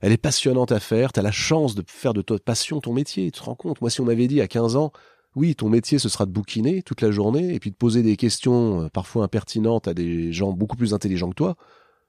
[0.00, 1.12] Elle est passionnante à faire.
[1.12, 3.30] Tu as la chance de faire de ta passion ton métier.
[3.30, 3.80] Tu te rends compte?
[3.80, 4.92] Moi, si on m'avait dit à 15 ans,
[5.36, 8.16] oui, ton métier, ce sera de bouquiner toute la journée et puis de poser des
[8.16, 11.56] questions euh, parfois impertinentes à des gens beaucoup plus intelligents que toi,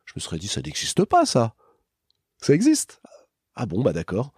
[0.05, 1.55] je me serais dit, ça n'existe pas, ça.
[2.39, 3.01] Ça existe.
[3.55, 4.33] Ah bon, bah d'accord.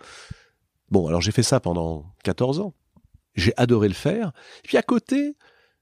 [0.89, 2.73] Bon, alors j'ai fait ça pendant 14 ans.
[3.36, 4.32] J'ai adoré le faire.
[4.63, 5.36] Puis à côté,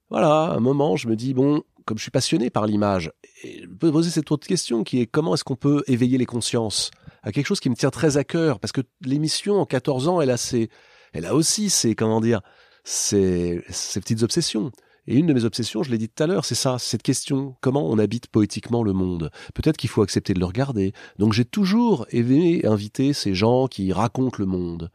[0.10, 3.12] voilà, à un moment, je me dis, bon, comme je suis passionné par l'image,
[3.44, 6.90] je peux poser cette autre question qui est comment est-ce qu'on peut éveiller les consciences
[7.22, 8.60] à quelque chose qui me tient très à cœur?
[8.60, 10.70] Parce que l'émission en 14 ans elle a ses,
[11.14, 12.42] elle a aussi ses comment dire
[12.86, 13.62] ses
[13.96, 14.72] petites obsessions.
[15.08, 17.56] Et une de mes obsessions je l'ai dit tout à l'heure c'est ça cette question
[17.62, 19.30] comment on habite poétiquement le monde?
[19.54, 20.94] Peut-être qu'il faut accepter de le regarder.
[21.20, 24.92] Donc j'ai toujours aimé inviter ces gens qui racontent le monde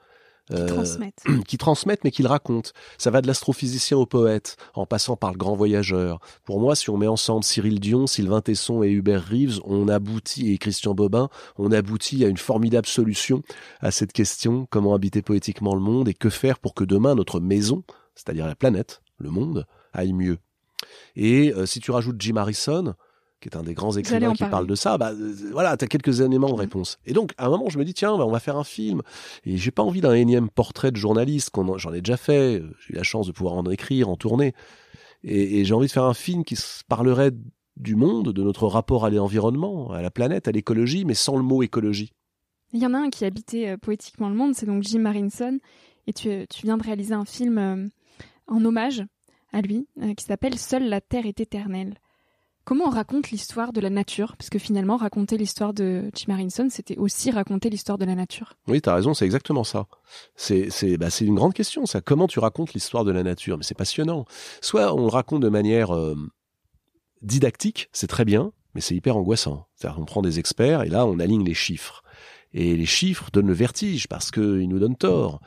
[0.50, 1.22] Qui Euh, transmettent.
[1.46, 2.70] qui transmettent mais qui le racontent.
[2.98, 6.18] Ça va de l'astrophysicien au poète, en passant par le grand voyageur.
[6.44, 10.52] Pour moi, si on met ensemble Cyril Dion, Sylvain Tesson et Hubert Reeves, on aboutit,
[10.52, 13.42] et Christian Bobin, on aboutit à une formidable solution
[13.80, 17.40] à cette question, comment habiter poétiquement le monde et que faire pour que demain notre
[17.40, 17.84] maison,
[18.14, 20.38] c'est-à-dire la planète, le monde, aille mieux?
[21.16, 22.94] Et euh, si tu rajoutes Jim Harrison,
[23.40, 26.20] qui est un des grands écrivains qui parle de ça, bah euh, voilà, t'as quelques
[26.20, 26.98] éléments de réponse.
[27.06, 29.02] Et donc, à un moment, je me dis, tiens, bah, on va faire un film.
[29.44, 32.60] Et j'ai pas envie d'un énième portrait de journaliste, qu'on en- j'en ai déjà fait,
[32.60, 34.52] euh, j'ai eu la chance de pouvoir en écrire, en tourner.
[35.24, 36.56] Et, et j'ai envie de faire un film qui
[36.88, 37.32] parlerait
[37.76, 41.42] du monde, de notre rapport à l'environnement, à la planète, à l'écologie, mais sans le
[41.42, 42.12] mot écologie.
[42.72, 45.58] Il y en a un qui habitait euh, poétiquement le monde, c'est donc Jim Harrison.
[46.06, 47.88] Et tu, tu viens de réaliser un film euh,
[48.48, 49.02] en hommage
[49.52, 51.94] à lui, euh, qui s'appelle Seule la Terre est éternelle.
[52.64, 54.36] Comment on raconte l'histoire de la nature?
[54.36, 58.52] Parce que finalement, raconter l'histoire de Jim Harrison, c'était aussi raconter l'histoire de la nature.
[58.68, 59.86] Oui, t'as raison, c'est exactement ça.
[60.98, 62.00] Bah, c'est une grande question, ça.
[62.00, 63.56] Comment tu racontes l'histoire de la nature?
[63.56, 64.24] Mais c'est passionnant.
[64.60, 66.14] Soit on le raconte de manière euh,
[67.22, 69.66] didactique, c'est très bien, mais c'est hyper angoissant.
[69.74, 72.02] C'est-à-dire on prend des experts et là on aligne les chiffres.
[72.52, 75.40] Et les chiffres donnent le vertige parce qu'ils nous donnent tort.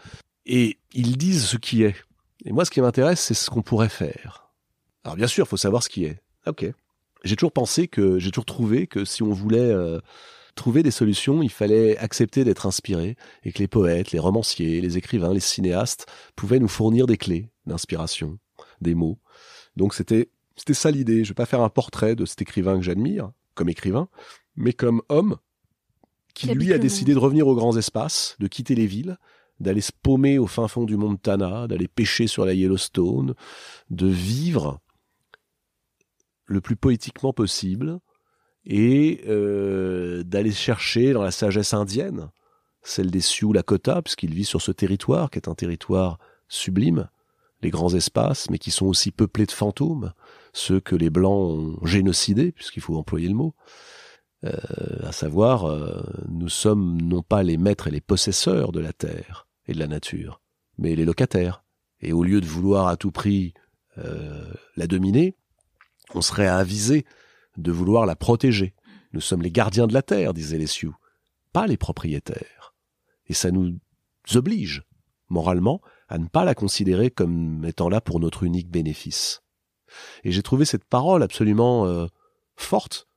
[0.46, 1.96] Et ils disent ce qui est.
[2.46, 4.52] Et moi, ce qui m'intéresse, c'est ce qu'on pourrait faire.
[5.06, 6.22] Alors bien sûr, il faut savoir ce qui est.
[6.48, 6.66] Ok.
[7.24, 10.00] J'ai toujours pensé que, j'ai toujours trouvé que si on voulait euh,
[10.56, 14.98] trouver des solutions, il fallait accepter d'être inspiré et que les poètes, les romanciers, les
[14.98, 18.38] écrivains, les cinéastes pouvaient nous fournir des clés d'inspiration,
[18.82, 19.20] des mots.
[19.76, 21.24] Donc c'était c'était ça l'idée.
[21.24, 24.08] Je vais pas faire un portrait de cet écrivain que j'admire comme écrivain,
[24.56, 25.38] mais comme homme
[26.34, 29.18] qui lui a décidé de revenir aux grands espaces, de quitter les villes,
[29.60, 33.36] d'aller se paumer au fin fond du Montana, d'aller pêcher sur la Yellowstone,
[33.92, 34.82] de vivre
[36.46, 38.00] le plus poétiquement possible
[38.66, 42.30] et euh, d'aller chercher dans la sagesse indienne,
[42.82, 47.10] celle des Sioux Lakota, puisqu'il vit sur ce territoire qui est un territoire sublime,
[47.62, 50.14] les grands espaces, mais qui sont aussi peuplés de fantômes,
[50.54, 53.56] ceux que les Blancs ont génocidés, puisqu'il faut employer le mot.
[54.44, 54.58] Euh,
[55.04, 59.48] à savoir, euh, nous sommes non pas les maîtres et les possesseurs de la terre
[59.68, 60.42] et de la nature,
[60.78, 61.64] mais les locataires.
[62.02, 63.54] Et au lieu de vouloir à tout prix
[64.76, 65.38] la dominer,
[66.14, 67.06] on serait avisé
[67.58, 68.74] de vouloir la protéger.
[69.14, 70.96] Nous sommes les gardiens de la terre, disaient les Sioux,
[71.52, 72.74] pas les propriétaires.
[73.28, 73.78] Et ça nous
[74.36, 74.84] oblige,
[75.30, 79.42] moralement, à ne pas la considérer comme étant là pour notre unique bénéfice.
[80.24, 82.08] Et j'ai trouvé cette parole absolument euh,
[82.56, 83.08] forte,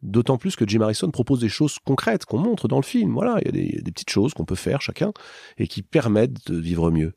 [0.00, 3.12] d'autant plus que Jim Harrison propose des choses concrètes qu'on montre dans le film.
[3.12, 5.12] Voilà, il y a des, petites choses qu'on peut faire chacun
[5.58, 7.14] et qui permettent de vivre mieux.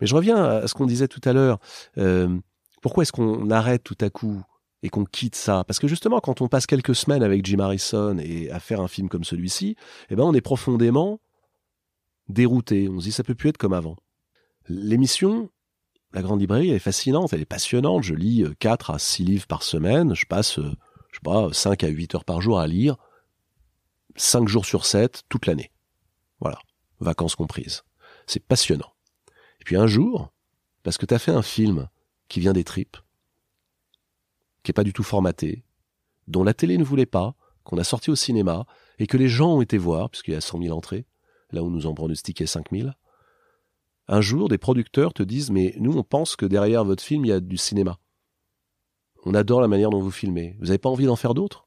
[0.00, 1.58] Mais je reviens à ce qu'on disait tout à l'heure.
[1.96, 2.38] Euh,
[2.82, 4.42] pourquoi est-ce qu'on arrête tout à coup
[4.82, 8.18] et qu'on quitte ça Parce que justement, quand on passe quelques semaines avec Jim Harrison
[8.18, 9.76] et à faire un film comme celui-ci,
[10.10, 11.20] eh ben on est profondément
[12.28, 12.88] dérouté.
[12.88, 13.96] On se dit ça peut plus être comme avant.
[14.68, 15.50] L'émission,
[16.12, 18.02] la grande librairie, elle est fascinante, elle est passionnante.
[18.02, 20.14] Je lis 4 euh, à 6 livres par semaine.
[20.14, 20.70] Je passe, euh,
[21.10, 22.96] je sais pas, 5 à 8 heures par jour à lire.
[24.16, 25.70] 5 jours sur 7, toute l'année.
[26.40, 26.58] Voilà.
[27.00, 27.82] Vacances comprises.
[28.26, 28.92] C'est passionnant.
[29.60, 30.32] Et puis un jour,
[30.82, 31.88] parce que tu as fait un film
[32.28, 32.96] qui vient des tripes,
[34.68, 35.64] qui est pas du tout formaté,
[36.26, 38.66] dont la télé ne voulait pas, qu'on a sorti au cinéma,
[38.98, 41.06] et que les gens ont été voir, puisqu'il y a 100 000 entrées,
[41.52, 42.90] là où nous en pronostiquait 5 000,
[44.08, 47.28] un jour, des producteurs te disent Mais nous, on pense que derrière votre film, il
[47.28, 47.98] y a du cinéma.
[49.24, 50.54] On adore la manière dont vous filmez.
[50.58, 51.66] Vous n'avez pas envie d'en faire d'autres?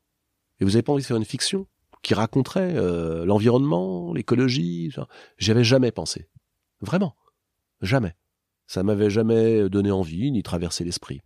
[0.60, 1.66] Et vous n'avez pas envie de faire une fiction
[2.04, 4.94] qui raconterait euh, l'environnement, l'écologie
[5.40, 6.30] J'y avais jamais pensé.
[6.82, 7.16] Vraiment.
[7.82, 8.16] Jamais.
[8.68, 11.22] Ça m'avait jamais donné envie, ni traversé l'esprit.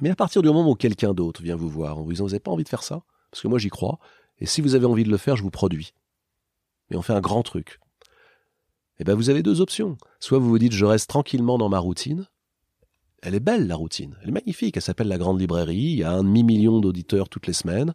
[0.00, 2.30] Mais à partir du moment où quelqu'un d'autre vient vous voir en vous disant Vous
[2.30, 3.02] n'avez pas envie de faire ça?
[3.30, 3.98] Parce que moi, j'y crois.
[4.38, 5.92] Et si vous avez envie de le faire, je vous produis.
[6.90, 7.78] Mais on fait un grand truc
[9.00, 9.96] eh ben vous avez deux options.
[10.20, 12.28] Soit vous vous dites je reste tranquillement dans ma routine.
[13.22, 16.04] Elle est belle la routine, elle est magnifique, elle s'appelle la grande librairie, il y
[16.04, 17.94] a un demi-million d'auditeurs toutes les semaines.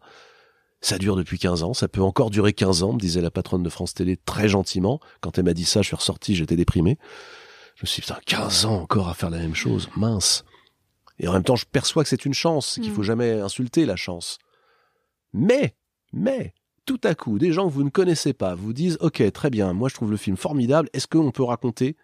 [0.82, 3.64] Ça dure depuis 15 ans, ça peut encore durer 15 ans, me disait la patronne
[3.64, 5.00] de France Télé très gentiment.
[5.22, 7.00] Quand elle m'a dit ça, je suis ressorti, j'étais déprimé.
[7.76, 10.44] Je me suis dit, putain, 15 ans encore à faire la même chose, mince.
[11.20, 12.96] Et en même temps, je perçois que c'est une chance, qu'il mm.
[12.96, 14.38] faut jamais insulter la chance.
[15.34, 15.76] Mais,
[16.14, 16.54] mais,
[16.86, 19.74] tout à coup, des gens que vous ne connaissez pas vous disent Ok, très bien,
[19.74, 21.96] moi je trouve le film formidable, est-ce qu'on peut raconter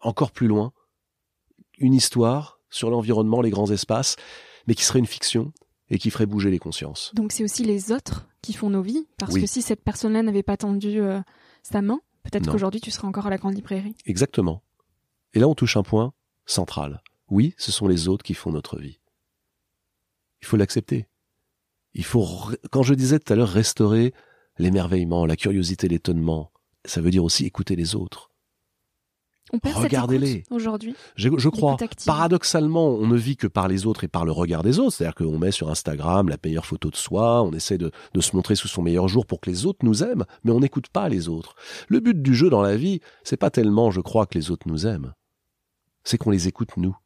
[0.00, 0.72] encore plus loin
[1.78, 4.16] une histoire sur l'environnement, les grands espaces,
[4.66, 5.52] mais qui serait une fiction
[5.90, 7.12] et qui ferait bouger les consciences?
[7.14, 10.42] Donc c'est aussi les autres qui font nos vies, parce que si cette personne-là n'avait
[10.42, 11.20] pas tendu euh,
[11.62, 13.94] sa main, peut-être qu'aujourd'hui tu serais encore à la grande librairie.
[14.04, 14.62] Exactement.
[15.32, 16.12] Et là on touche un point
[16.46, 17.02] central.
[17.30, 19.00] Oui, ce sont les autres qui font notre vie.
[20.42, 21.06] Il faut l'accepter.
[21.94, 22.26] Il faut,
[22.70, 24.12] quand je disais tout à l'heure, restaurer
[24.58, 26.52] l'émerveillement, la curiosité, l'étonnement,
[26.84, 28.30] ça veut dire aussi écouter les autres.
[29.62, 30.42] Regardez-les.
[30.50, 30.94] Aujourd'hui.
[31.16, 31.76] Je, je crois.
[32.06, 34.96] Paradoxalement, on ne vit que par les autres et par le regard des autres.
[34.96, 38.34] C'est-à-dire qu'on met sur Instagram la meilleure photo de soi, on essaie de, de, se
[38.34, 41.08] montrer sous son meilleur jour pour que les autres nous aiment, mais on n'écoute pas
[41.08, 41.54] les autres.
[41.88, 44.66] Le but du jeu dans la vie, c'est pas tellement, je crois, que les autres
[44.66, 45.12] nous aiment.
[46.04, 46.96] C'est qu'on les écoute nous.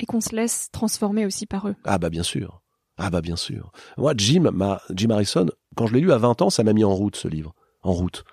[0.00, 1.76] Et qu'on se laisse transformer aussi par eux.
[1.84, 2.62] Ah bah bien sûr.
[2.96, 3.72] Ah bah bien sûr.
[3.96, 6.84] Moi, Jim, ma, Jim Harrison, quand je l'ai lu à 20 ans, ça m'a mis
[6.84, 7.54] en route ce livre.
[7.82, 8.24] En route.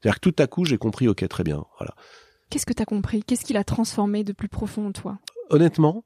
[0.00, 1.64] C'est-à-dire que tout à coup, j'ai compris, ok, très bien.
[1.78, 1.94] Voilà.
[2.50, 3.22] Qu'est-ce que tu as compris?
[3.22, 5.18] Qu'est-ce qu'il a transformé de plus profond en toi?
[5.50, 6.04] Honnêtement,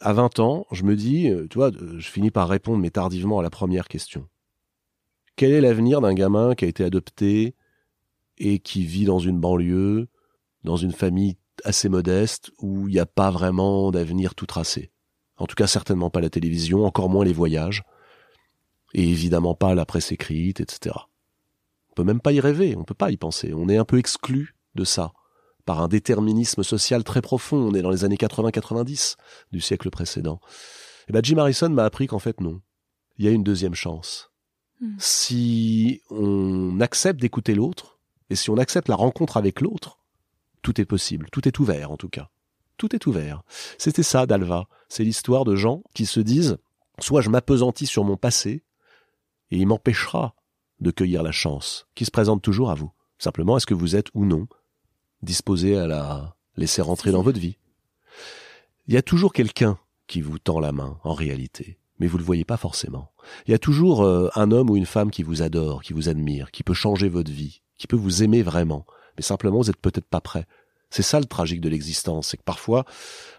[0.00, 2.90] à 20 ans, je me dis, euh, tu vois, euh, je finis par répondre, mais
[2.90, 4.28] tardivement, à la première question.
[5.36, 7.54] Quel est l'avenir d'un gamin qui a été adopté
[8.38, 10.08] et qui vit dans une banlieue,
[10.64, 14.90] dans une famille assez modeste, où il n'y a pas vraiment d'avenir tout tracé
[15.36, 17.82] en tout cas, certainement pas la télévision, encore moins les voyages.
[18.92, 20.94] Et évidemment pas la presse écrite, etc.
[21.90, 23.52] On peut même pas y rêver, on peut pas y penser.
[23.52, 25.12] On est un peu exclu de ça
[25.64, 27.56] par un déterminisme social très profond.
[27.56, 29.16] On est dans les années 80-90
[29.50, 30.40] du siècle précédent.
[30.44, 32.60] Et eh ben Jim Harrison m'a appris qu'en fait non.
[33.18, 34.30] Il y a une deuxième chance.
[34.80, 34.94] Hmm.
[34.98, 37.98] Si on accepte d'écouter l'autre,
[38.30, 39.98] et si on accepte la rencontre avec l'autre,
[40.64, 42.28] tout est possible, tout est ouvert en tout cas
[42.76, 43.42] tout est ouvert.
[43.78, 44.66] C'était ça d'Alva.
[44.88, 46.58] C'est l'histoire de gens qui se disent
[47.00, 48.62] soit je m'apesantis sur mon passé,
[49.50, 50.34] et il m'empêchera
[50.80, 52.92] de cueillir la chance qui se présente toujours à vous.
[53.18, 54.46] Simplement, est-ce que vous êtes ou non
[55.22, 57.56] disposé à la laisser rentrer dans votre vie?
[58.86, 62.22] Il y a toujours quelqu'un qui vous tend la main, en réalité, mais vous ne
[62.22, 63.12] le voyez pas forcément.
[63.46, 66.08] Il y a toujours euh, un homme ou une femme qui vous adore, qui vous
[66.08, 68.84] admire, qui peut changer votre vie, qui peut vous aimer vraiment,
[69.16, 70.46] mais simplement vous n'êtes peut-être pas prêt
[70.94, 72.84] c'est ça le tragique de l'existence, c'est que parfois,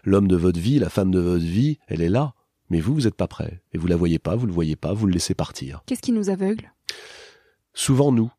[0.04, 2.34] l'homme de votre vie, la femme de votre vie, elle est là,
[2.68, 3.62] mais vous, vous n'êtes pas prêt.
[3.72, 5.82] Et vous la voyez pas, vous le voyez pas, vous le laissez partir.
[5.86, 6.74] Qu'est-ce qui nous aveugle?
[7.72, 8.30] Souvent nous.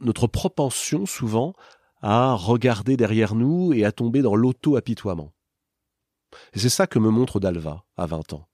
[0.00, 1.54] Notre propension, souvent,
[2.02, 5.32] à regarder derrière nous et à tomber dans l'auto-apitoiement.
[6.52, 8.48] Et c'est ça que me montre Dalva, à 20 ans.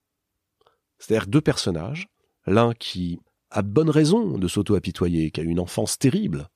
[0.99, 2.09] C'est-à-dire deux personnages,
[2.45, 3.19] l'un qui
[3.49, 6.47] a bonne raison de s'auto-apitoyer, qui a une enfance terrible,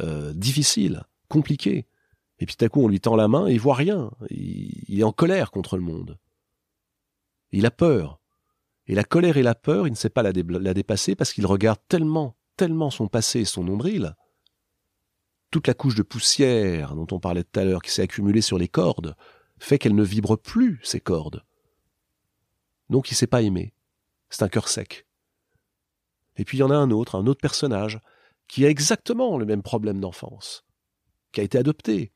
[0.00, 1.86] euh, difficile, compliquée,
[2.38, 4.10] et puis tout à coup, on lui tend la main et il voit rien.
[4.30, 6.18] Il, est en colère contre le monde.
[7.52, 8.20] Il a peur.
[8.86, 11.80] Et la colère et la peur, il ne sait pas la, dépasser parce qu'il regarde
[11.88, 14.14] tellement, tellement son passé et son nombril.
[15.50, 18.58] toute la couche de poussière dont on parlait tout à l'heure qui s'est accumulée sur
[18.58, 19.16] les cordes
[19.58, 21.42] fait qu'elles ne vibrent plus, ces cordes.
[22.90, 23.72] Donc il s'est pas aimé.
[24.28, 25.06] C'est un cœur sec.
[26.36, 28.00] Et puis il y en a un autre, un autre personnage,
[28.48, 30.65] qui a exactement le même problème d'enfance,
[31.36, 32.12] qui a été adopté,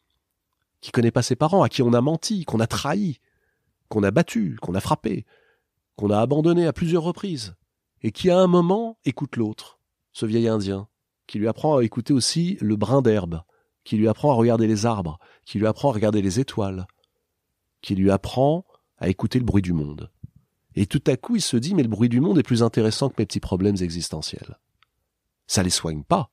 [0.80, 3.20] qui connaît pas ses parents, à qui on a menti, qu'on a trahi,
[3.90, 5.26] qu'on a battu, qu'on a frappé,
[5.96, 7.54] qu'on a abandonné à plusieurs reprises,
[8.00, 9.78] et qui à un moment écoute l'autre,
[10.14, 10.88] ce vieil Indien,
[11.26, 13.42] qui lui apprend à écouter aussi le brin d'herbe,
[13.84, 16.86] qui lui apprend à regarder les arbres, qui lui apprend à regarder les étoiles,
[17.82, 18.64] qui lui apprend
[18.96, 20.10] à écouter le bruit du monde.
[20.76, 23.10] Et tout à coup, il se dit, mais le bruit du monde est plus intéressant
[23.10, 24.58] que mes petits problèmes existentiels.
[25.46, 26.32] Ça les soigne pas,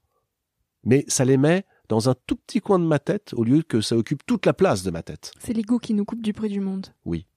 [0.86, 3.82] mais ça les met dans un tout petit coin de ma tête au lieu que
[3.82, 5.32] ça occupe toute la place de ma tête.
[5.40, 6.88] C'est l'ego qui nous coupe du bruit du monde.
[7.06, 7.28] Oui,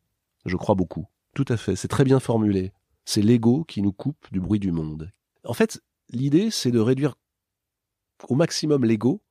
[0.44, 1.06] je crois beaucoup.
[1.34, 2.72] Tout à fait, c'est très bien formulé.
[3.04, 5.12] C'est l'ego qui nous coupe du bruit du monde.
[5.44, 5.80] En fait,
[6.10, 7.14] l'idée, c'est de réduire
[8.28, 9.22] au maximum l'ego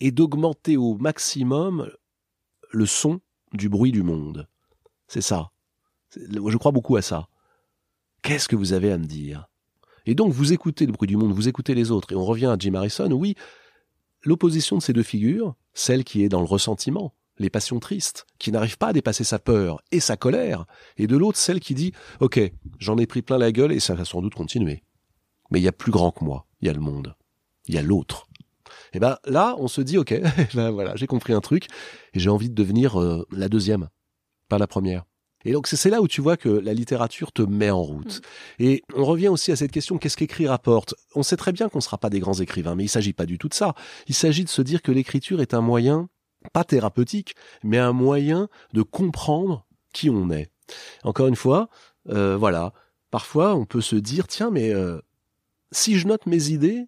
[0.00, 1.90] et d'augmenter au maximum
[2.70, 3.20] le son
[3.52, 4.48] du bruit du monde.
[5.06, 5.50] C'est ça.
[6.14, 7.28] Je crois beaucoup à ça.
[8.22, 9.48] Qu'est-ce que vous avez à me dire?
[10.06, 12.46] Et donc vous écoutez le bruit du monde, vous écoutez les autres, et on revient
[12.46, 13.34] à Jim Harrison, oui,
[14.28, 18.52] l'opposition de ces deux figures, celle qui est dans le ressentiment, les passions tristes, qui
[18.52, 20.66] n'arrivent pas à dépasser sa peur et sa colère,
[20.98, 22.38] et de l'autre celle qui dit Ok,
[22.78, 24.82] j'en ai pris plein la gueule et ça va sans doute continuer.
[25.50, 27.16] Mais il y a plus grand que moi, il y a le monde,
[27.68, 28.28] il y a l'autre.
[28.92, 30.14] Et ben là, on se dit Ok,
[30.54, 31.68] ben voilà, j'ai compris un truc,
[32.12, 33.88] et j'ai envie de devenir euh, la deuxième,
[34.50, 35.04] pas la première.
[35.44, 38.20] Et donc c'est là où tu vois que la littérature te met en route.
[38.58, 38.62] Mm.
[38.62, 41.78] Et on revient aussi à cette question, qu'est-ce qu'écrire apporte On sait très bien qu'on
[41.78, 43.74] ne sera pas des grands écrivains, mais il s'agit pas du tout de ça.
[44.06, 46.08] Il s'agit de se dire que l'écriture est un moyen,
[46.52, 50.50] pas thérapeutique, mais un moyen de comprendre qui on est.
[51.02, 51.68] Encore une fois,
[52.08, 52.72] euh, voilà,
[53.10, 55.00] parfois on peut se dire, tiens, mais euh,
[55.72, 56.86] si je note mes idées,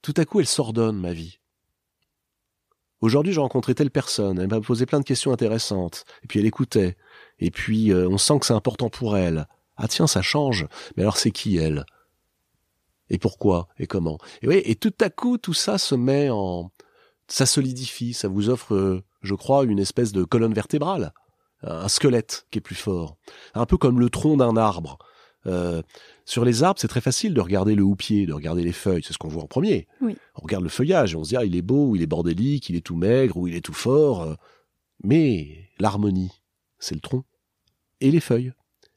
[0.00, 1.38] tout à coup elles s'ordonnent ma vie.
[3.02, 6.46] Aujourd'hui, j'ai rencontré telle personne, elle m'a posé plein de questions intéressantes, et puis elle
[6.46, 6.96] écoutait,
[7.40, 9.48] et puis euh, on sent que c'est important pour elle.
[9.76, 10.68] Ah tiens, ça change.
[10.96, 11.84] Mais alors c'est qui elle?
[13.10, 13.68] Et pourquoi?
[13.78, 14.18] Et comment?
[14.40, 16.70] Et oui, et tout à coup, tout ça se met en,
[17.26, 21.12] ça solidifie, ça vous offre, euh, je crois, une espèce de colonne vertébrale,
[21.64, 23.16] un squelette qui est plus fort,
[23.54, 24.98] un peu comme le tronc d'un arbre.
[25.46, 25.82] Euh,
[26.24, 29.12] sur les arbres, c'est très facile de regarder le houppier, de regarder les feuilles, c'est
[29.12, 29.88] ce qu'on voit en premier.
[30.00, 30.16] Oui.
[30.36, 32.06] On regarde le feuillage et on se dit ah il est beau, ou il est
[32.06, 34.22] bordélique, il est tout maigre, ou il est tout fort.
[34.22, 34.34] Euh.
[35.02, 36.30] Mais l'harmonie,
[36.78, 37.24] c'est le tronc
[38.00, 38.52] et les feuilles.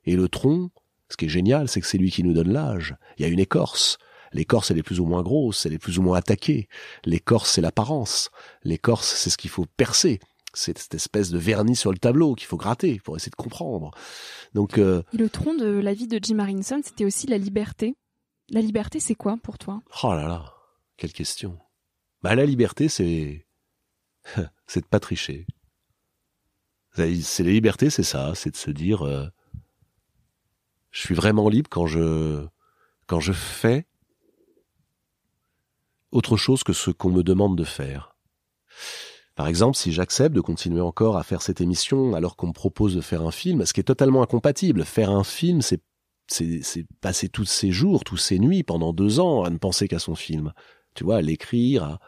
[0.05, 0.69] Et le tronc,
[1.09, 2.95] ce qui est génial, c'est que c'est lui qui nous donne l'âge.
[3.17, 3.97] Il y a une écorce.
[4.33, 6.67] L'écorce, elle est plus ou moins grosse, elle est plus ou moins attaquée.
[7.05, 8.31] L'écorce, c'est l'apparence.
[8.63, 10.19] L'écorce, c'est ce qu'il faut percer.
[10.55, 13.91] C'est cette espèce de vernis sur le tableau qu'il faut gratter pour essayer de comprendre.
[14.53, 17.95] Donc, euh, le tronc de la vie de Jim Harrison, c'était aussi la liberté.
[18.49, 19.81] La liberté, c'est quoi pour toi?
[20.03, 20.53] Oh là là,
[20.97, 21.59] quelle question.
[22.21, 23.45] Bah la liberté, c'est
[24.67, 25.45] c'est de pas tricher.
[26.93, 29.27] C'est la liberté, c'est ça, c'est de se dire, euh,
[30.91, 32.47] je suis vraiment libre quand je
[33.05, 33.85] quand je fais
[36.11, 38.15] autre chose que ce qu'on me demande de faire.
[39.35, 42.95] Par exemple, si j'accepte de continuer encore à faire cette émission alors qu'on me propose
[42.95, 44.85] de faire un film, ce qui est totalement incompatible.
[44.85, 45.81] Faire un film, c'est
[46.27, 49.99] c'est passer tous ces jours, tous ces nuits pendant deux ans à ne penser qu'à
[49.99, 50.53] son film.
[50.95, 51.99] Tu vois, à l'écrire, à,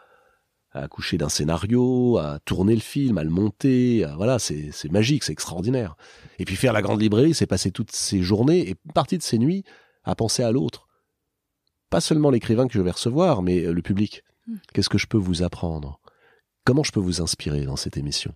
[0.72, 4.04] à accoucher d'un scénario, à tourner le film, à le monter.
[4.16, 5.96] voilà, c'est magique, c'est extraordinaire.
[6.38, 9.38] Et puis faire la grande librairie, c'est passer toutes ces journées et partie de ces
[9.38, 9.64] nuits
[10.04, 10.88] à penser à l'autre.
[11.90, 14.24] Pas seulement l'écrivain que je vais recevoir, mais le public.
[14.46, 14.56] Hmm.
[14.74, 16.00] Qu'est-ce que je peux vous apprendre?
[16.68, 18.34] Comment je peux vous inspirer dans cette émission?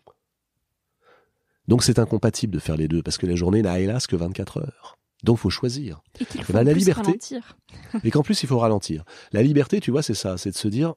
[1.69, 4.63] Donc c'est incompatible de faire les deux, parce que la journée n'a hélas que 24
[4.63, 4.97] heures.
[5.23, 6.01] Donc faut choisir.
[6.19, 7.19] Et qu'il faut la liberté.
[8.05, 9.05] et qu'en plus il faut ralentir.
[9.33, 10.95] La liberté, tu vois, c'est ça, c'est de se dire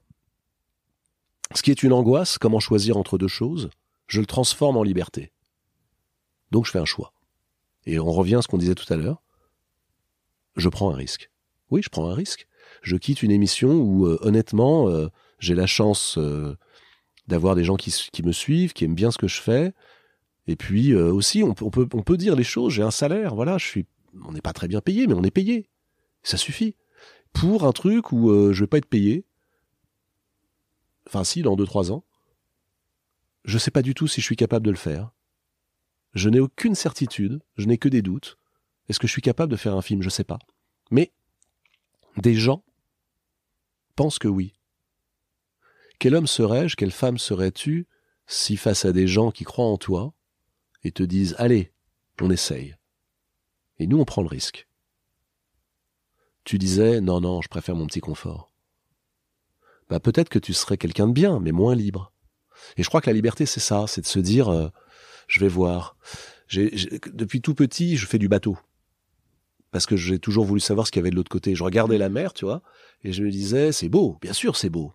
[1.53, 3.69] ce qui est une angoisse, comment choisir entre deux choses,
[4.07, 5.33] je le transforme en liberté.
[6.51, 7.11] Donc je fais un choix.
[7.85, 9.21] Et on revient à ce qu'on disait tout à l'heure.
[10.55, 11.29] Je prends un risque.
[11.69, 12.47] Oui, je prends un risque.
[12.81, 15.09] Je quitte une émission où, euh, honnêtement, euh,
[15.39, 16.55] j'ai la chance euh,
[17.27, 17.91] d'avoir des gens qui,
[18.23, 19.73] me suivent, qui aiment bien ce que je fais.
[20.47, 22.73] Et puis aussi, on, peut, on peut dire les choses.
[22.73, 23.85] J'ai un salaire, voilà, je suis,
[24.25, 25.67] on n'est pas très bien payé, mais on est payé.
[26.23, 26.75] Ça suffit.
[27.33, 29.25] Pour un truc où je vais pas être payé,
[31.07, 32.03] enfin si, dans deux trois ans,
[33.43, 35.11] je sais pas du tout si je suis capable de le faire.
[36.13, 38.37] Je n'ai aucune certitude, je n'ai que des doutes.
[38.87, 40.01] Est-ce que je suis capable de faire un film?
[40.01, 40.39] Je ne sais pas.
[40.91, 41.11] Mais
[42.17, 42.63] des gens
[43.95, 44.54] pensent que oui.
[45.99, 47.87] Quel homme serais-je, quelle femme serais-tu?
[48.27, 50.13] Si face à des gens qui croient en toi
[50.83, 51.71] et te disent Allez,
[52.21, 52.75] on essaye.
[53.77, 54.67] Et nous, on prend le risque.
[56.43, 58.51] Tu disais Non, non, je préfère mon petit confort.
[59.89, 62.11] bah peut-être que tu serais quelqu'un de bien, mais moins libre.
[62.77, 64.69] Et je crois que la liberté, c'est ça, c'est de se dire, euh,
[65.27, 65.97] je vais voir.
[66.53, 68.57] Depuis tout petit, je fais du bateau.
[69.71, 71.53] Parce que j'ai toujours voulu savoir ce qu'il y avait de l'autre côté.
[71.53, 72.61] Je regardais la mer, tu vois,
[73.03, 74.93] et je me disais, c'est beau, bien sûr c'est beau.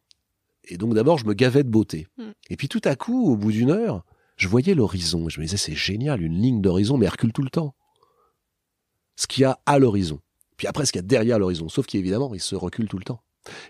[0.71, 2.07] Et donc d'abord, je me gavais de beauté.
[2.17, 2.31] Mm.
[2.51, 4.05] Et puis tout à coup, au bout d'une heure,
[4.37, 5.29] je voyais l'horizon.
[5.29, 7.75] Je me disais, c'est génial, une ligne d'horizon, mais elle recule tout le temps.
[9.17, 10.21] Ce qu'il y a à l'horizon.
[10.57, 11.69] Puis après, ce qu'il y a derrière l'horizon.
[11.69, 13.23] Sauf qu'évidemment, il se recule tout le temps.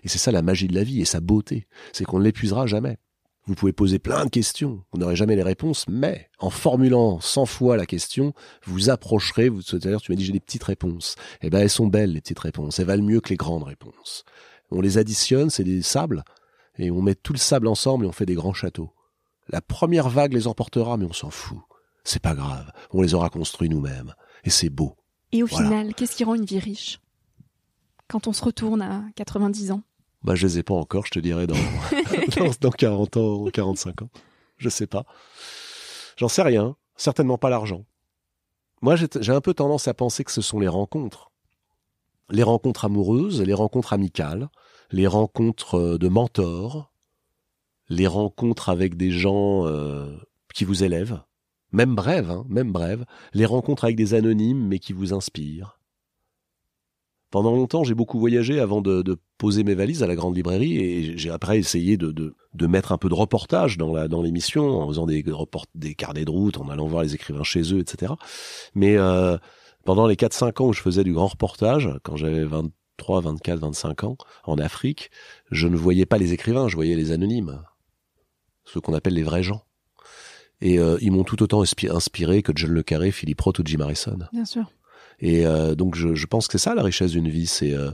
[0.03, 1.67] Et c'est ça la magie de la vie et sa beauté.
[1.93, 2.97] C'est qu'on ne l'épuisera jamais.
[3.45, 7.47] Vous pouvez poser plein de questions, vous n'aurez jamais les réponses, mais en formulant 100
[7.47, 8.33] fois la question,
[8.65, 11.15] vous approcherez, vous, tout à l'heure tu m'as dit j'ai des petites réponses.
[11.41, 14.25] Eh ben elles sont belles les petites réponses, elles valent mieux que les grandes réponses.
[14.69, 16.23] On les additionne, c'est des sables,
[16.77, 18.93] et on met tout le sable ensemble et on fait des grands châteaux.
[19.49, 21.59] La première vague les emportera, mais on s'en fout.
[22.03, 24.95] C'est pas grave, on les aura construits nous-mêmes, et c'est beau.
[25.31, 26.99] Et au final, qu'est-ce qui rend une vie riche?
[28.07, 29.83] Quand on se retourne à 90 ans?
[30.23, 31.55] Bah, je les ai pas encore, je te dirais dans,
[32.59, 34.09] dans, 40 ans, 45 ans.
[34.57, 35.05] Je sais pas.
[36.17, 36.75] J'en sais rien.
[36.95, 37.85] Certainement pas l'argent.
[38.81, 41.31] Moi, j'ai un peu tendance à penser que ce sont les rencontres.
[42.29, 44.49] Les rencontres amoureuses, les rencontres amicales,
[44.91, 46.91] les rencontres euh, de mentors,
[47.89, 50.15] les rencontres avec des gens euh,
[50.53, 51.21] qui vous élèvent,
[51.71, 55.79] même brèves, hein, même brèves, les rencontres avec des anonymes mais qui vous inspirent,
[57.31, 61.17] pendant longtemps, j'ai beaucoup voyagé avant de, poser mes valises à la grande librairie et
[61.17, 62.35] j'ai après essayé de,
[62.67, 66.57] mettre un peu de reportage dans l'émission en faisant des report, des carnets de route,
[66.57, 68.13] en allant voir les écrivains chez eux, etc.
[68.75, 69.37] Mais euh,
[69.83, 72.43] pendant les 4-5 ans où je faisais du grand reportage, quand j'avais
[73.01, 75.09] 23, 24, 25 ans en Afrique,
[75.49, 77.63] je ne voyais pas les écrivains, je voyais les anonymes,
[78.63, 79.63] ceux qu'on appelle les vrais gens.
[80.61, 83.79] Et euh, ils m'ont tout autant inspiré que John Le Carré, Philippe Roth ou Jim
[83.79, 84.19] Harrison.
[84.31, 84.71] Bien sûr.
[85.19, 87.91] Et euh, donc je, je, pense que c'est ça la richesse d'une vie, c'est euh,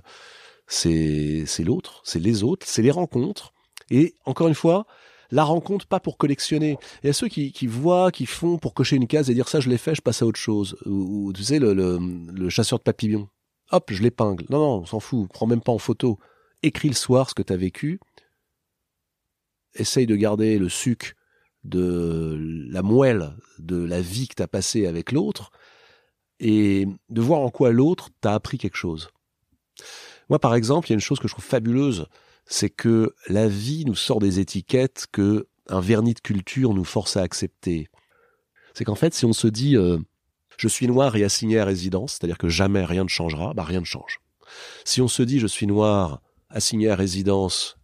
[0.68, 3.53] c'est l'autre, c'est les autres, c'est les rencontres.
[3.89, 4.86] Et encore une fois,
[5.32, 6.78] la rencontre pas pour collectionner.
[7.03, 9.47] Il y a ceux qui, qui voient, qui font pour cocher une case et dire
[9.47, 10.78] ça je l'ai fait, je passe à autre chose.
[10.86, 11.99] Ou, tu sais le, le,
[12.34, 13.30] le, chasseur de papillons.
[13.72, 14.45] Hop, je l'épingle.
[14.49, 16.20] Non non, on s'en fout, prends même pas en photo.
[16.63, 17.99] Écris le soir ce que tu as vécu.
[19.76, 21.15] Essaye de garder le suc
[21.63, 22.38] de
[22.72, 25.51] la moelle de la vie que tu as passée avec l'autre
[26.39, 29.09] et de voir en quoi l'autre t'a appris quelque chose.
[30.30, 32.07] Moi, par exemple, il y a une chose que je trouve fabuleuse,
[32.45, 37.18] c'est que la vie nous sort des étiquettes que un vernis de culture nous force
[37.18, 37.89] à accepter.
[38.74, 39.97] C'est qu'en fait, si on se dit euh,
[40.58, 43.80] je suis noir et assigné à résidence, c'est-à-dire que jamais rien ne changera, bah rien
[43.80, 44.20] ne change.
[44.86, 47.78] Si on se dit je suis noir, assigné à résidence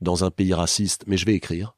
[0.00, 1.76] dans un pays raciste, mais je vais écrire,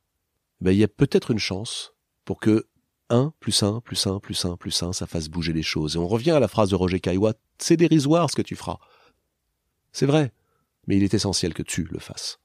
[0.61, 1.95] bah, il y a peut-être une chance
[2.25, 2.67] pour que
[3.11, 5.97] 1 plus 1 plus 1 plus 1 plus 1, ça fasse bouger les choses.
[5.97, 8.79] Et on revient à la phrase de Roger Caillois, c'est dérisoire ce que tu feras.
[9.93, 10.33] C'est vrai,
[10.87, 12.39] mais il est essentiel que tu le fasses.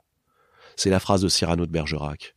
[0.75, 2.35] C'est la phrase de Cyrano de Bergerac.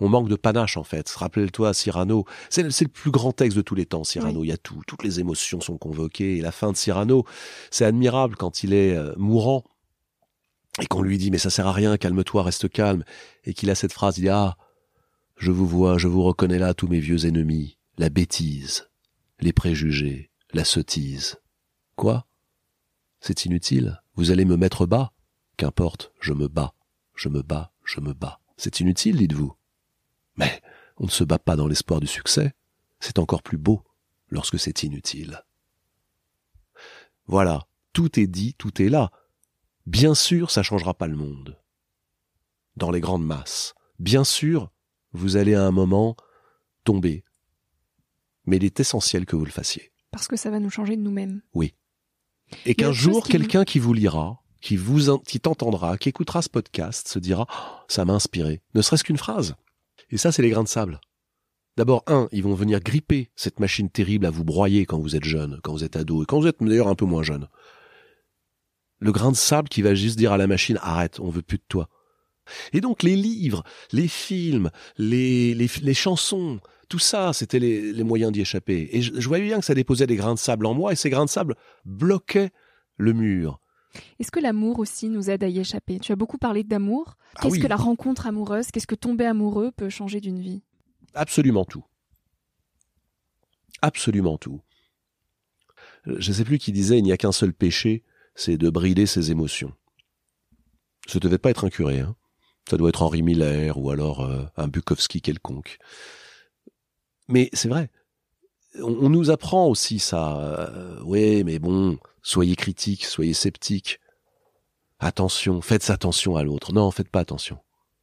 [0.00, 1.08] On manque de panache en fait.
[1.10, 4.44] Rappelle-toi, Cyrano, c'est le, plus grand texte de tous les temps, Cyrano.
[4.44, 6.38] Il y a tout, toutes les émotions sont convoquées.
[6.38, 7.24] Et la fin de Cyrano,
[7.70, 9.64] c'est admirable quand il est euh, mourant
[10.80, 13.04] et qu'on lui dit mais ça sert à rien, calme-toi, reste calme.
[13.44, 14.56] Et qu'il a cette phrase, il dit ah,
[15.36, 18.88] je vous vois, je vous reconnais là tous mes vieux ennemis, la bêtise,
[19.40, 21.38] les préjugés, la sottise.
[21.96, 22.26] Quoi?
[23.20, 25.12] C'est inutile, vous allez me mettre bas?
[25.56, 26.74] Qu'importe, je me bats,
[27.14, 28.40] je me bats, je me bats.
[28.56, 29.54] C'est inutile, dites-vous.
[30.40, 30.62] Mais
[30.96, 32.54] on ne se bat pas dans l'espoir du succès,
[32.98, 33.82] c'est encore plus beau
[34.28, 35.44] lorsque c'est inutile.
[37.26, 39.10] Voilà, tout est dit, tout est là.
[39.86, 41.58] Bien sûr, ça changera pas le monde.
[42.76, 43.74] Dans les grandes masses.
[43.98, 44.70] Bien sûr,
[45.12, 46.16] vous allez à un moment
[46.84, 47.24] tomber.
[48.46, 49.92] Mais il est essentiel que vous le fassiez.
[50.10, 51.42] Parce que ça va nous changer de nous-mêmes.
[51.54, 51.74] Oui.
[52.64, 57.08] Et qu'un jour, quelqu'un qui vous lira, qui vous, qui t'entendra, qui écoutera ce podcast,
[57.08, 58.60] se dira, oh, ça m'a inspiré.
[58.74, 59.54] Ne serait-ce qu'une phrase.
[60.10, 61.00] Et ça, c'est les grains de sable.
[61.76, 65.24] D'abord, un, ils vont venir gripper cette machine terrible à vous broyer quand vous êtes
[65.24, 67.48] jeune, quand vous êtes ado, et quand vous êtes d'ailleurs un peu moins jeune.
[68.98, 71.58] Le grain de sable qui va juste dire à la machine, arrête, on veut plus
[71.58, 71.88] de toi.
[72.72, 78.40] Et donc les livres, les films, les, les, chansons, tout ça, c'était les, moyens d'y
[78.40, 78.88] échapper.
[78.92, 81.10] Et je, voyais bien que ça déposait des grains de sable en moi, et ces
[81.10, 81.54] grains de sable
[81.84, 82.50] bloquaient
[82.96, 83.60] le mur.
[84.18, 85.98] Est-ce que l'amour aussi nous aide à y échapper?
[85.98, 87.16] Tu as beaucoup parlé d'amour.
[87.36, 90.62] Ah qu'est-ce que la rencontre amoureuse, qu'est-ce que tomber amoureux peut changer d'une vie?
[91.14, 91.84] Absolument tout.
[93.82, 94.60] Absolument tout.
[96.06, 99.06] Je ne sais plus qui disait il n'y a qu'un seul péché, c'est de brider
[99.06, 99.72] ses émotions.
[101.06, 102.16] Ce devait pas être un curé, hein.
[102.68, 105.78] Ça doit être Henri Miller ou alors euh, un Bukowski quelconque.
[107.26, 107.90] Mais c'est vrai.
[108.80, 110.38] On, nous apprend aussi ça.
[110.38, 114.00] Euh, oui, mais bon, soyez critiques, soyez sceptiques.
[114.98, 116.72] Attention, faites attention à l'autre.
[116.72, 117.58] Non, faites pas attention.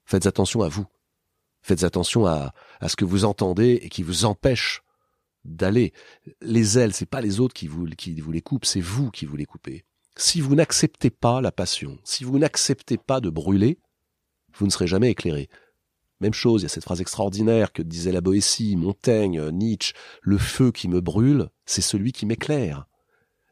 [0.06, 0.86] Faites attention à vous.
[1.62, 4.82] Faites attention à, à ce que vous entendez et qui vous empêche
[5.46, 5.94] d'aller.
[6.42, 9.26] Les ailes, c'est pas les autres qui vous, qui vous les coupent, c'est vous qui
[9.26, 9.86] vous les coupez.
[10.16, 13.80] Si vous n'acceptez pas la passion, si vous n'acceptez pas de brûler,
[14.56, 15.50] vous ne serez jamais éclairé.
[16.20, 20.40] Même chose, il y a cette phrase extraordinaire que disait la Boétie, Montaigne, Nietzsche, le
[20.40, 22.88] feu qui me brûle, c'est celui qui m'éclaire.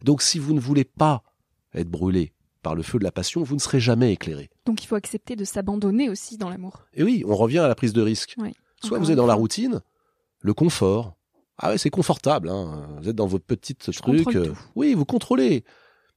[0.04, 1.24] Donc si vous ne voulez pas
[1.74, 4.50] être brûlé par le feu de la passion, vous ne serez jamais éclairé.
[4.66, 6.86] Donc il faut accepter de s'abandonner aussi dans l'amour.
[6.93, 8.36] Et oui, on revient à la prise de risque.
[8.84, 9.82] Soit vous êtes dans la routine,
[10.41, 11.16] le confort.
[11.58, 12.50] Ah ouais, c'est confortable.
[12.50, 12.98] Hein.
[13.02, 14.36] Vous êtes dans votre petite truc.
[14.36, 15.64] Euh, oui, vous contrôlez.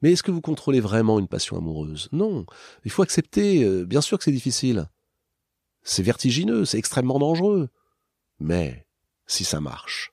[0.03, 2.09] Mais est-ce que vous contrôlez vraiment une passion amoureuse?
[2.13, 2.45] Non.
[2.85, 3.65] Il faut accepter.
[3.65, 4.89] Euh, bien sûr que c'est difficile.
[5.83, 7.69] C'est vertigineux, c'est extrêmement dangereux.
[8.41, 8.87] Mais
[9.27, 10.13] si ça marche,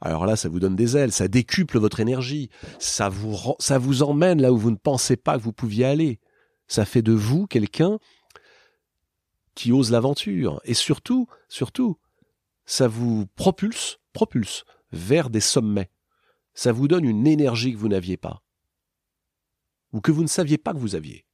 [0.00, 2.48] alors là, ça vous donne des ailes, ça décuple votre énergie,
[2.78, 6.20] ça vous, ça vous emmène là où vous ne pensez pas que vous pouviez aller.
[6.68, 7.98] Ça fait de vous quelqu'un
[9.54, 10.60] qui ose l'aventure.
[10.64, 11.98] Et surtout, surtout,
[12.64, 15.90] ça vous propulse, propulse vers des sommets.
[16.54, 18.42] Ça vous donne une énergie que vous n'aviez pas.
[19.92, 21.26] Ou que vous ne saviez pas que vous aviez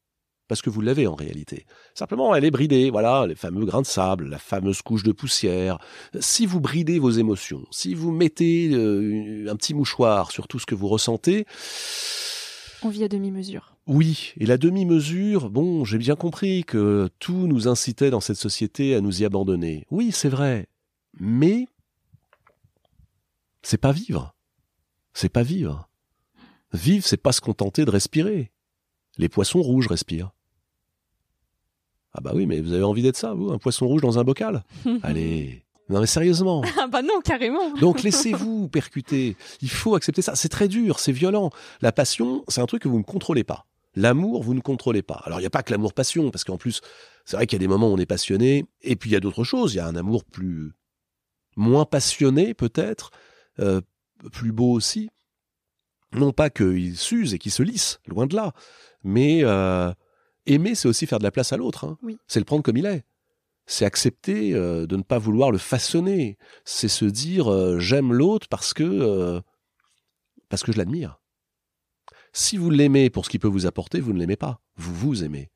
[0.49, 1.66] parce que vous l'avez en réalité.
[1.94, 5.78] Simplement, elle est bridée, voilà, les fameux grains de sable, la fameuse couche de poussière.
[6.20, 10.66] Si vous bridez vos émotions, si vous mettez euh, un petit mouchoir sur tout ce
[10.66, 11.47] que vous ressentez...
[12.82, 13.74] On vit à demi-mesure.
[13.86, 18.94] Oui, et la demi-mesure, bon, j'ai bien compris que tout nous incitait dans cette société
[18.94, 19.86] à nous y abandonner.
[19.90, 20.68] Oui, c'est vrai,
[21.18, 21.66] mais
[23.62, 24.34] c'est pas vivre.
[25.14, 25.88] C'est pas vivre.
[26.72, 28.53] Vivre, c'est pas se contenter de respirer.
[29.16, 30.32] Les poissons rouges respirent.
[32.17, 34.25] Ah bah oui, mais vous avez envie d'être ça, vous, un poisson rouge dans un
[34.25, 34.64] bocal?
[35.03, 35.62] Allez.
[35.91, 36.62] Non mais sérieusement.
[36.79, 37.75] Ah bah non, carrément.
[37.81, 39.37] Donc laissez-vous percuter.
[39.61, 40.35] Il faut accepter ça.
[40.35, 41.51] C'est très dur, c'est violent.
[41.83, 43.67] La passion, c'est un truc que vous ne contrôlez pas.
[43.95, 45.21] L'amour, vous ne contrôlez pas.
[45.25, 46.81] Alors il n'y a pas que l'amour-passion, parce qu'en plus,
[47.25, 49.17] c'est vrai qu'il y a des moments où on est passionné, et puis il y
[49.17, 49.75] a d'autres choses.
[49.75, 50.73] Il y a un amour plus
[51.57, 53.11] moins passionné peut-être,
[53.59, 53.81] euh,
[54.33, 55.11] plus beau aussi.
[56.12, 58.53] Non pas qu'il s'use et qu'il se lisse, loin de là,
[59.03, 59.93] mais euh,
[60.47, 61.84] aimer, c'est aussi faire de la place à l'autre.
[61.84, 61.99] Hein.
[62.26, 63.05] C'est le prendre comme il est.
[63.66, 66.38] C'est accepter euh, de ne pas vouloir le façonner.
[66.64, 69.40] C'est se dire euh, j'aime l'autre parce que euh,
[70.49, 71.20] parce que je l'admire.
[72.32, 74.61] Si vous l'aimez pour ce qu'il peut vous apporter, vous ne l'aimez pas.
[74.76, 75.51] Vous vous aimez.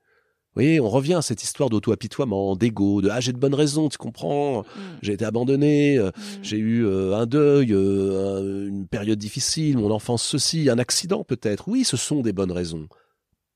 [0.49, 3.89] Vous voyez, on revient à cette histoire d'auto-apitoiement, d'ego, de ah j'ai de bonnes raisons,
[3.89, 4.65] tu comprends, mm.
[5.01, 6.11] j'ai été abandonné, mm.
[6.43, 11.69] j'ai eu un deuil, une période difficile, mon enfance ceci, un accident peut-être.
[11.69, 12.89] Oui, ce sont des bonnes raisons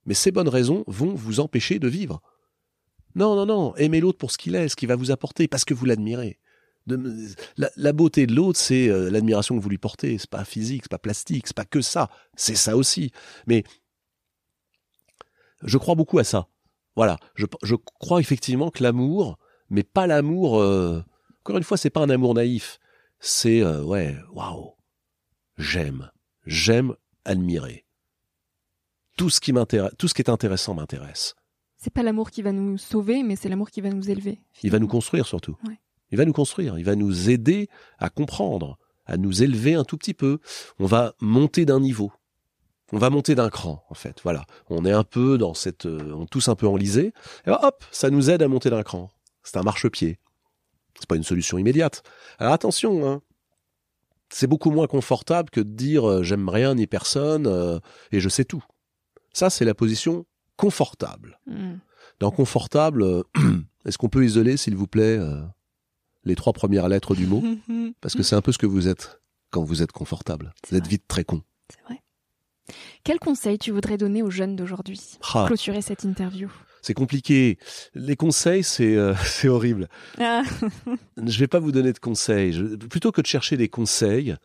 [0.07, 2.21] mais ces bonnes raisons vont vous empêcher de vivre.
[3.15, 5.65] Non, non, non, aimez l'autre pour ce qu'il est, ce qu'il va vous apporter, parce
[5.65, 6.41] que vous l'admirez.
[6.87, 10.19] la, beauté de l'autre, c'est euh, l'admiration que vous lui portez.
[10.19, 12.11] C'est pas physique, c'est pas plastique, c'est pas que ça.
[12.37, 13.13] C'est ça aussi.
[13.47, 13.65] Mais
[15.63, 16.49] je crois beaucoup à ça.
[16.97, 19.39] Voilà, je, crois effectivement que l'amour,
[19.69, 20.61] mais pas l'amour.
[20.61, 21.03] Euh,
[21.41, 22.79] encore une fois, c'est pas un amour naïf.
[23.19, 24.75] C'est euh, ouais, waouh,
[25.57, 26.11] j'aime,
[26.47, 26.95] j'aime
[27.25, 27.84] admirer
[29.17, 31.35] tout ce qui m'intéresse, tout ce qui est intéressant m'intéresse.
[31.77, 34.41] C'est pas l'amour qui va nous sauver, mais c'est l'amour qui va nous élever.
[34.63, 35.57] Il va nous construire surtout.
[36.11, 39.97] Il va nous construire, il va nous aider à comprendre, à nous élever un tout
[39.97, 40.39] petit peu.
[40.79, 42.13] On va monter d'un niveau.
[42.93, 44.21] On va monter d'un cran, en fait.
[44.23, 44.45] Voilà.
[44.69, 47.13] On est un peu dans cette, euh, on tous un peu enlisés.
[47.47, 49.11] Et hop, ça nous aide à monter d'un cran.
[49.43, 50.19] C'est un marchepied.
[50.99, 52.03] C'est pas une solution immédiate.
[52.39, 53.21] Alors attention, hein.
[54.31, 57.79] C'est beaucoup moins confortable que de dire euh, j'aime rien ni personne euh,
[58.11, 58.65] et je sais tout.
[59.35, 60.25] Ça, c'est la position
[60.57, 61.39] confortable.
[61.47, 61.77] Hmm.
[62.21, 63.23] Dans confortable, euh,
[63.85, 65.43] est-ce qu'on peut isoler, s'il vous plaît, euh,
[66.25, 67.43] les trois premières lettres du mot
[68.01, 69.21] Parce que c'est un peu ce que vous êtes
[69.51, 70.55] quand vous êtes confortable.
[70.69, 71.43] Vous êtes vite très con.
[71.69, 72.01] C'est vrai.
[73.03, 75.47] Quel conseil tu voudrais donner aux jeunes d'aujourd'hui pour ah.
[75.47, 76.51] clôturer cette interview?
[76.81, 77.59] C'est compliqué.
[77.95, 79.15] Les conseils, c'est euh,
[79.45, 79.89] horrible.
[80.19, 80.43] Ah.
[81.17, 82.77] je vais pas vous donner de conseils.
[82.89, 84.37] plutôt que de chercher des conseils,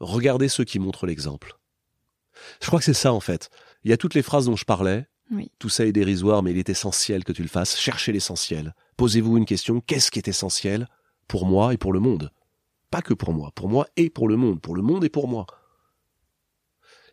[0.00, 1.56] regardez ceux qui montrent l'exemple.
[2.60, 3.50] Je crois que c'est ça en fait.
[3.84, 5.06] Il y a toutes les phrases dont je parlais.
[5.60, 7.78] Tout ça est dérisoire, mais il est essentiel que tu le fasses.
[7.78, 8.74] Cherchez l'essentiel.
[8.96, 9.80] Posez-vous une question.
[9.80, 10.88] Qu'est-ce qui est essentiel
[11.28, 12.32] pour moi et pour le monde?
[12.90, 14.60] Pas que pour moi, pour moi et pour le monde.
[14.60, 15.46] Pour le monde et pour moi.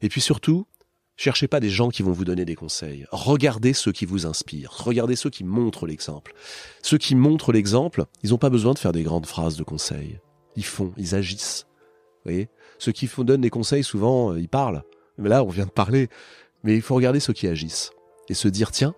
[0.01, 0.65] Et puis surtout,
[1.15, 3.05] cherchez pas des gens qui vont vous donner des conseils.
[3.11, 4.71] Regardez ceux qui vous inspirent.
[4.71, 6.33] Regardez ceux qui montrent l'exemple.
[6.81, 10.19] Ceux qui montrent l'exemple, ils n'ont pas besoin de faire des grandes phrases de conseils.
[10.55, 11.67] Ils font, ils agissent.
[12.25, 12.49] Vous voyez?
[12.79, 14.83] Ceux qui donnent des conseils, souvent, euh, ils parlent.
[15.19, 16.09] Mais là, on vient de parler.
[16.67, 17.91] Mais il faut regarder ceux qui agissent
[18.27, 18.93] et se dire tiens,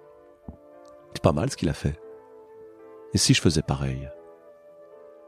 [1.14, 2.02] c'est pas mal ce qu'il a fait.
[3.14, 4.10] Et si je faisais pareil?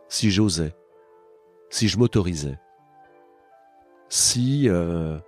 [0.09, 0.73] Si j'osais?
[1.69, 2.57] Si je m'autorisais?
[4.09, 5.19] Si euh,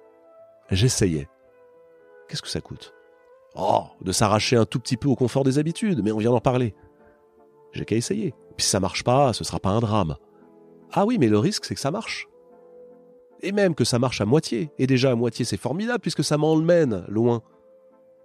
[0.71, 1.29] j'essayais?
[2.27, 2.95] Qu'est-ce que ça coûte?
[3.53, 6.41] Oh, de s'arracher un tout petit peu au confort des habitudes, mais on vient d'en
[6.41, 6.73] parler.
[7.73, 8.33] J'ai qu'à essayer.
[8.57, 10.15] Puis si ça marche pas, ce sera pas un drame.
[10.91, 12.27] Ah oui, mais le risque, c'est que ça marche.
[13.43, 14.71] Et même que ça marche à moitié.
[14.79, 17.43] Et déjà à moitié, c'est formidable puisque ça m'emmène loin.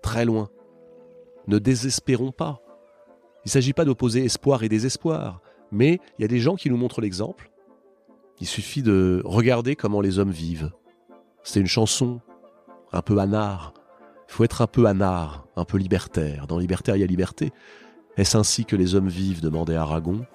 [0.00, 0.48] Très loin.
[1.48, 2.62] Ne désespérons pas.
[3.44, 5.42] Il ne s'agit pas d'opposer espoir et désespoir.
[5.72, 7.50] Mais il y a des gens qui nous montrent l'exemple.
[8.40, 10.70] Il suffit de regarder comment les hommes vivent.
[11.42, 12.20] C'est une chanson
[12.92, 13.74] un peu anard.
[14.28, 16.46] Il faut être un peu anard, un peu libertaire.
[16.46, 17.50] Dans libertaire, il y a liberté.
[18.16, 20.26] Est-ce ainsi que les hommes vivent demandait Aragon.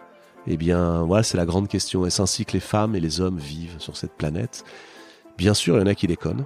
[0.48, 2.06] Eh bien, voilà, c'est la grande question.
[2.06, 4.64] Est-ce ainsi que les femmes et les hommes vivent sur cette planète?
[5.38, 6.46] Bien sûr, il y en a qui déconnent.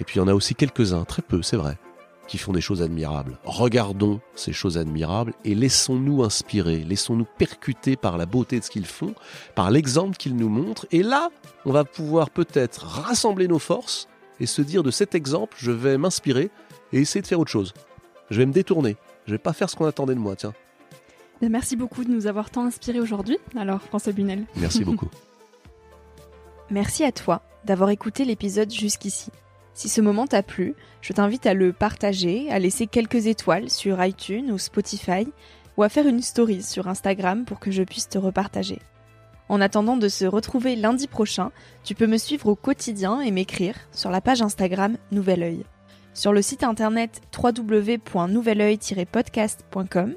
[0.00, 1.76] Et puis il y en a aussi quelques-uns, très peu, c'est vrai,
[2.28, 3.38] qui font des choses admirables.
[3.44, 8.86] Regardons ces choses admirables et laissons-nous inspirer, laissons-nous percuter par la beauté de ce qu'ils
[8.86, 9.14] font,
[9.54, 10.86] par l'exemple qu'ils nous montrent.
[10.92, 11.30] Et là,
[11.64, 14.08] on va pouvoir peut-être rassembler nos forces
[14.40, 16.50] et se dire de cet exemple, je vais m'inspirer
[16.92, 17.72] et essayer de faire autre chose.
[18.30, 18.96] Je vais me détourner.
[19.26, 20.52] Je vais pas faire ce qu'on attendait de moi, tiens.
[21.42, 24.44] Merci beaucoup de nous avoir tant inspirés aujourd'hui, alors François Bunel.
[24.56, 25.08] Merci beaucoup.
[26.70, 29.30] Merci à toi d'avoir écouté l'épisode jusqu'ici.
[29.74, 34.04] Si ce moment t'a plu, je t'invite à le partager, à laisser quelques étoiles sur
[34.04, 35.28] iTunes ou Spotify,
[35.76, 38.80] ou à faire une story sur Instagram pour que je puisse te repartager.
[39.48, 41.52] En attendant de se retrouver lundi prochain,
[41.84, 45.64] tu peux me suivre au quotidien et m'écrire sur la page Instagram Nouvel Oeil.
[46.12, 50.16] Sur le site internet www.nouveloeil-podcast.com,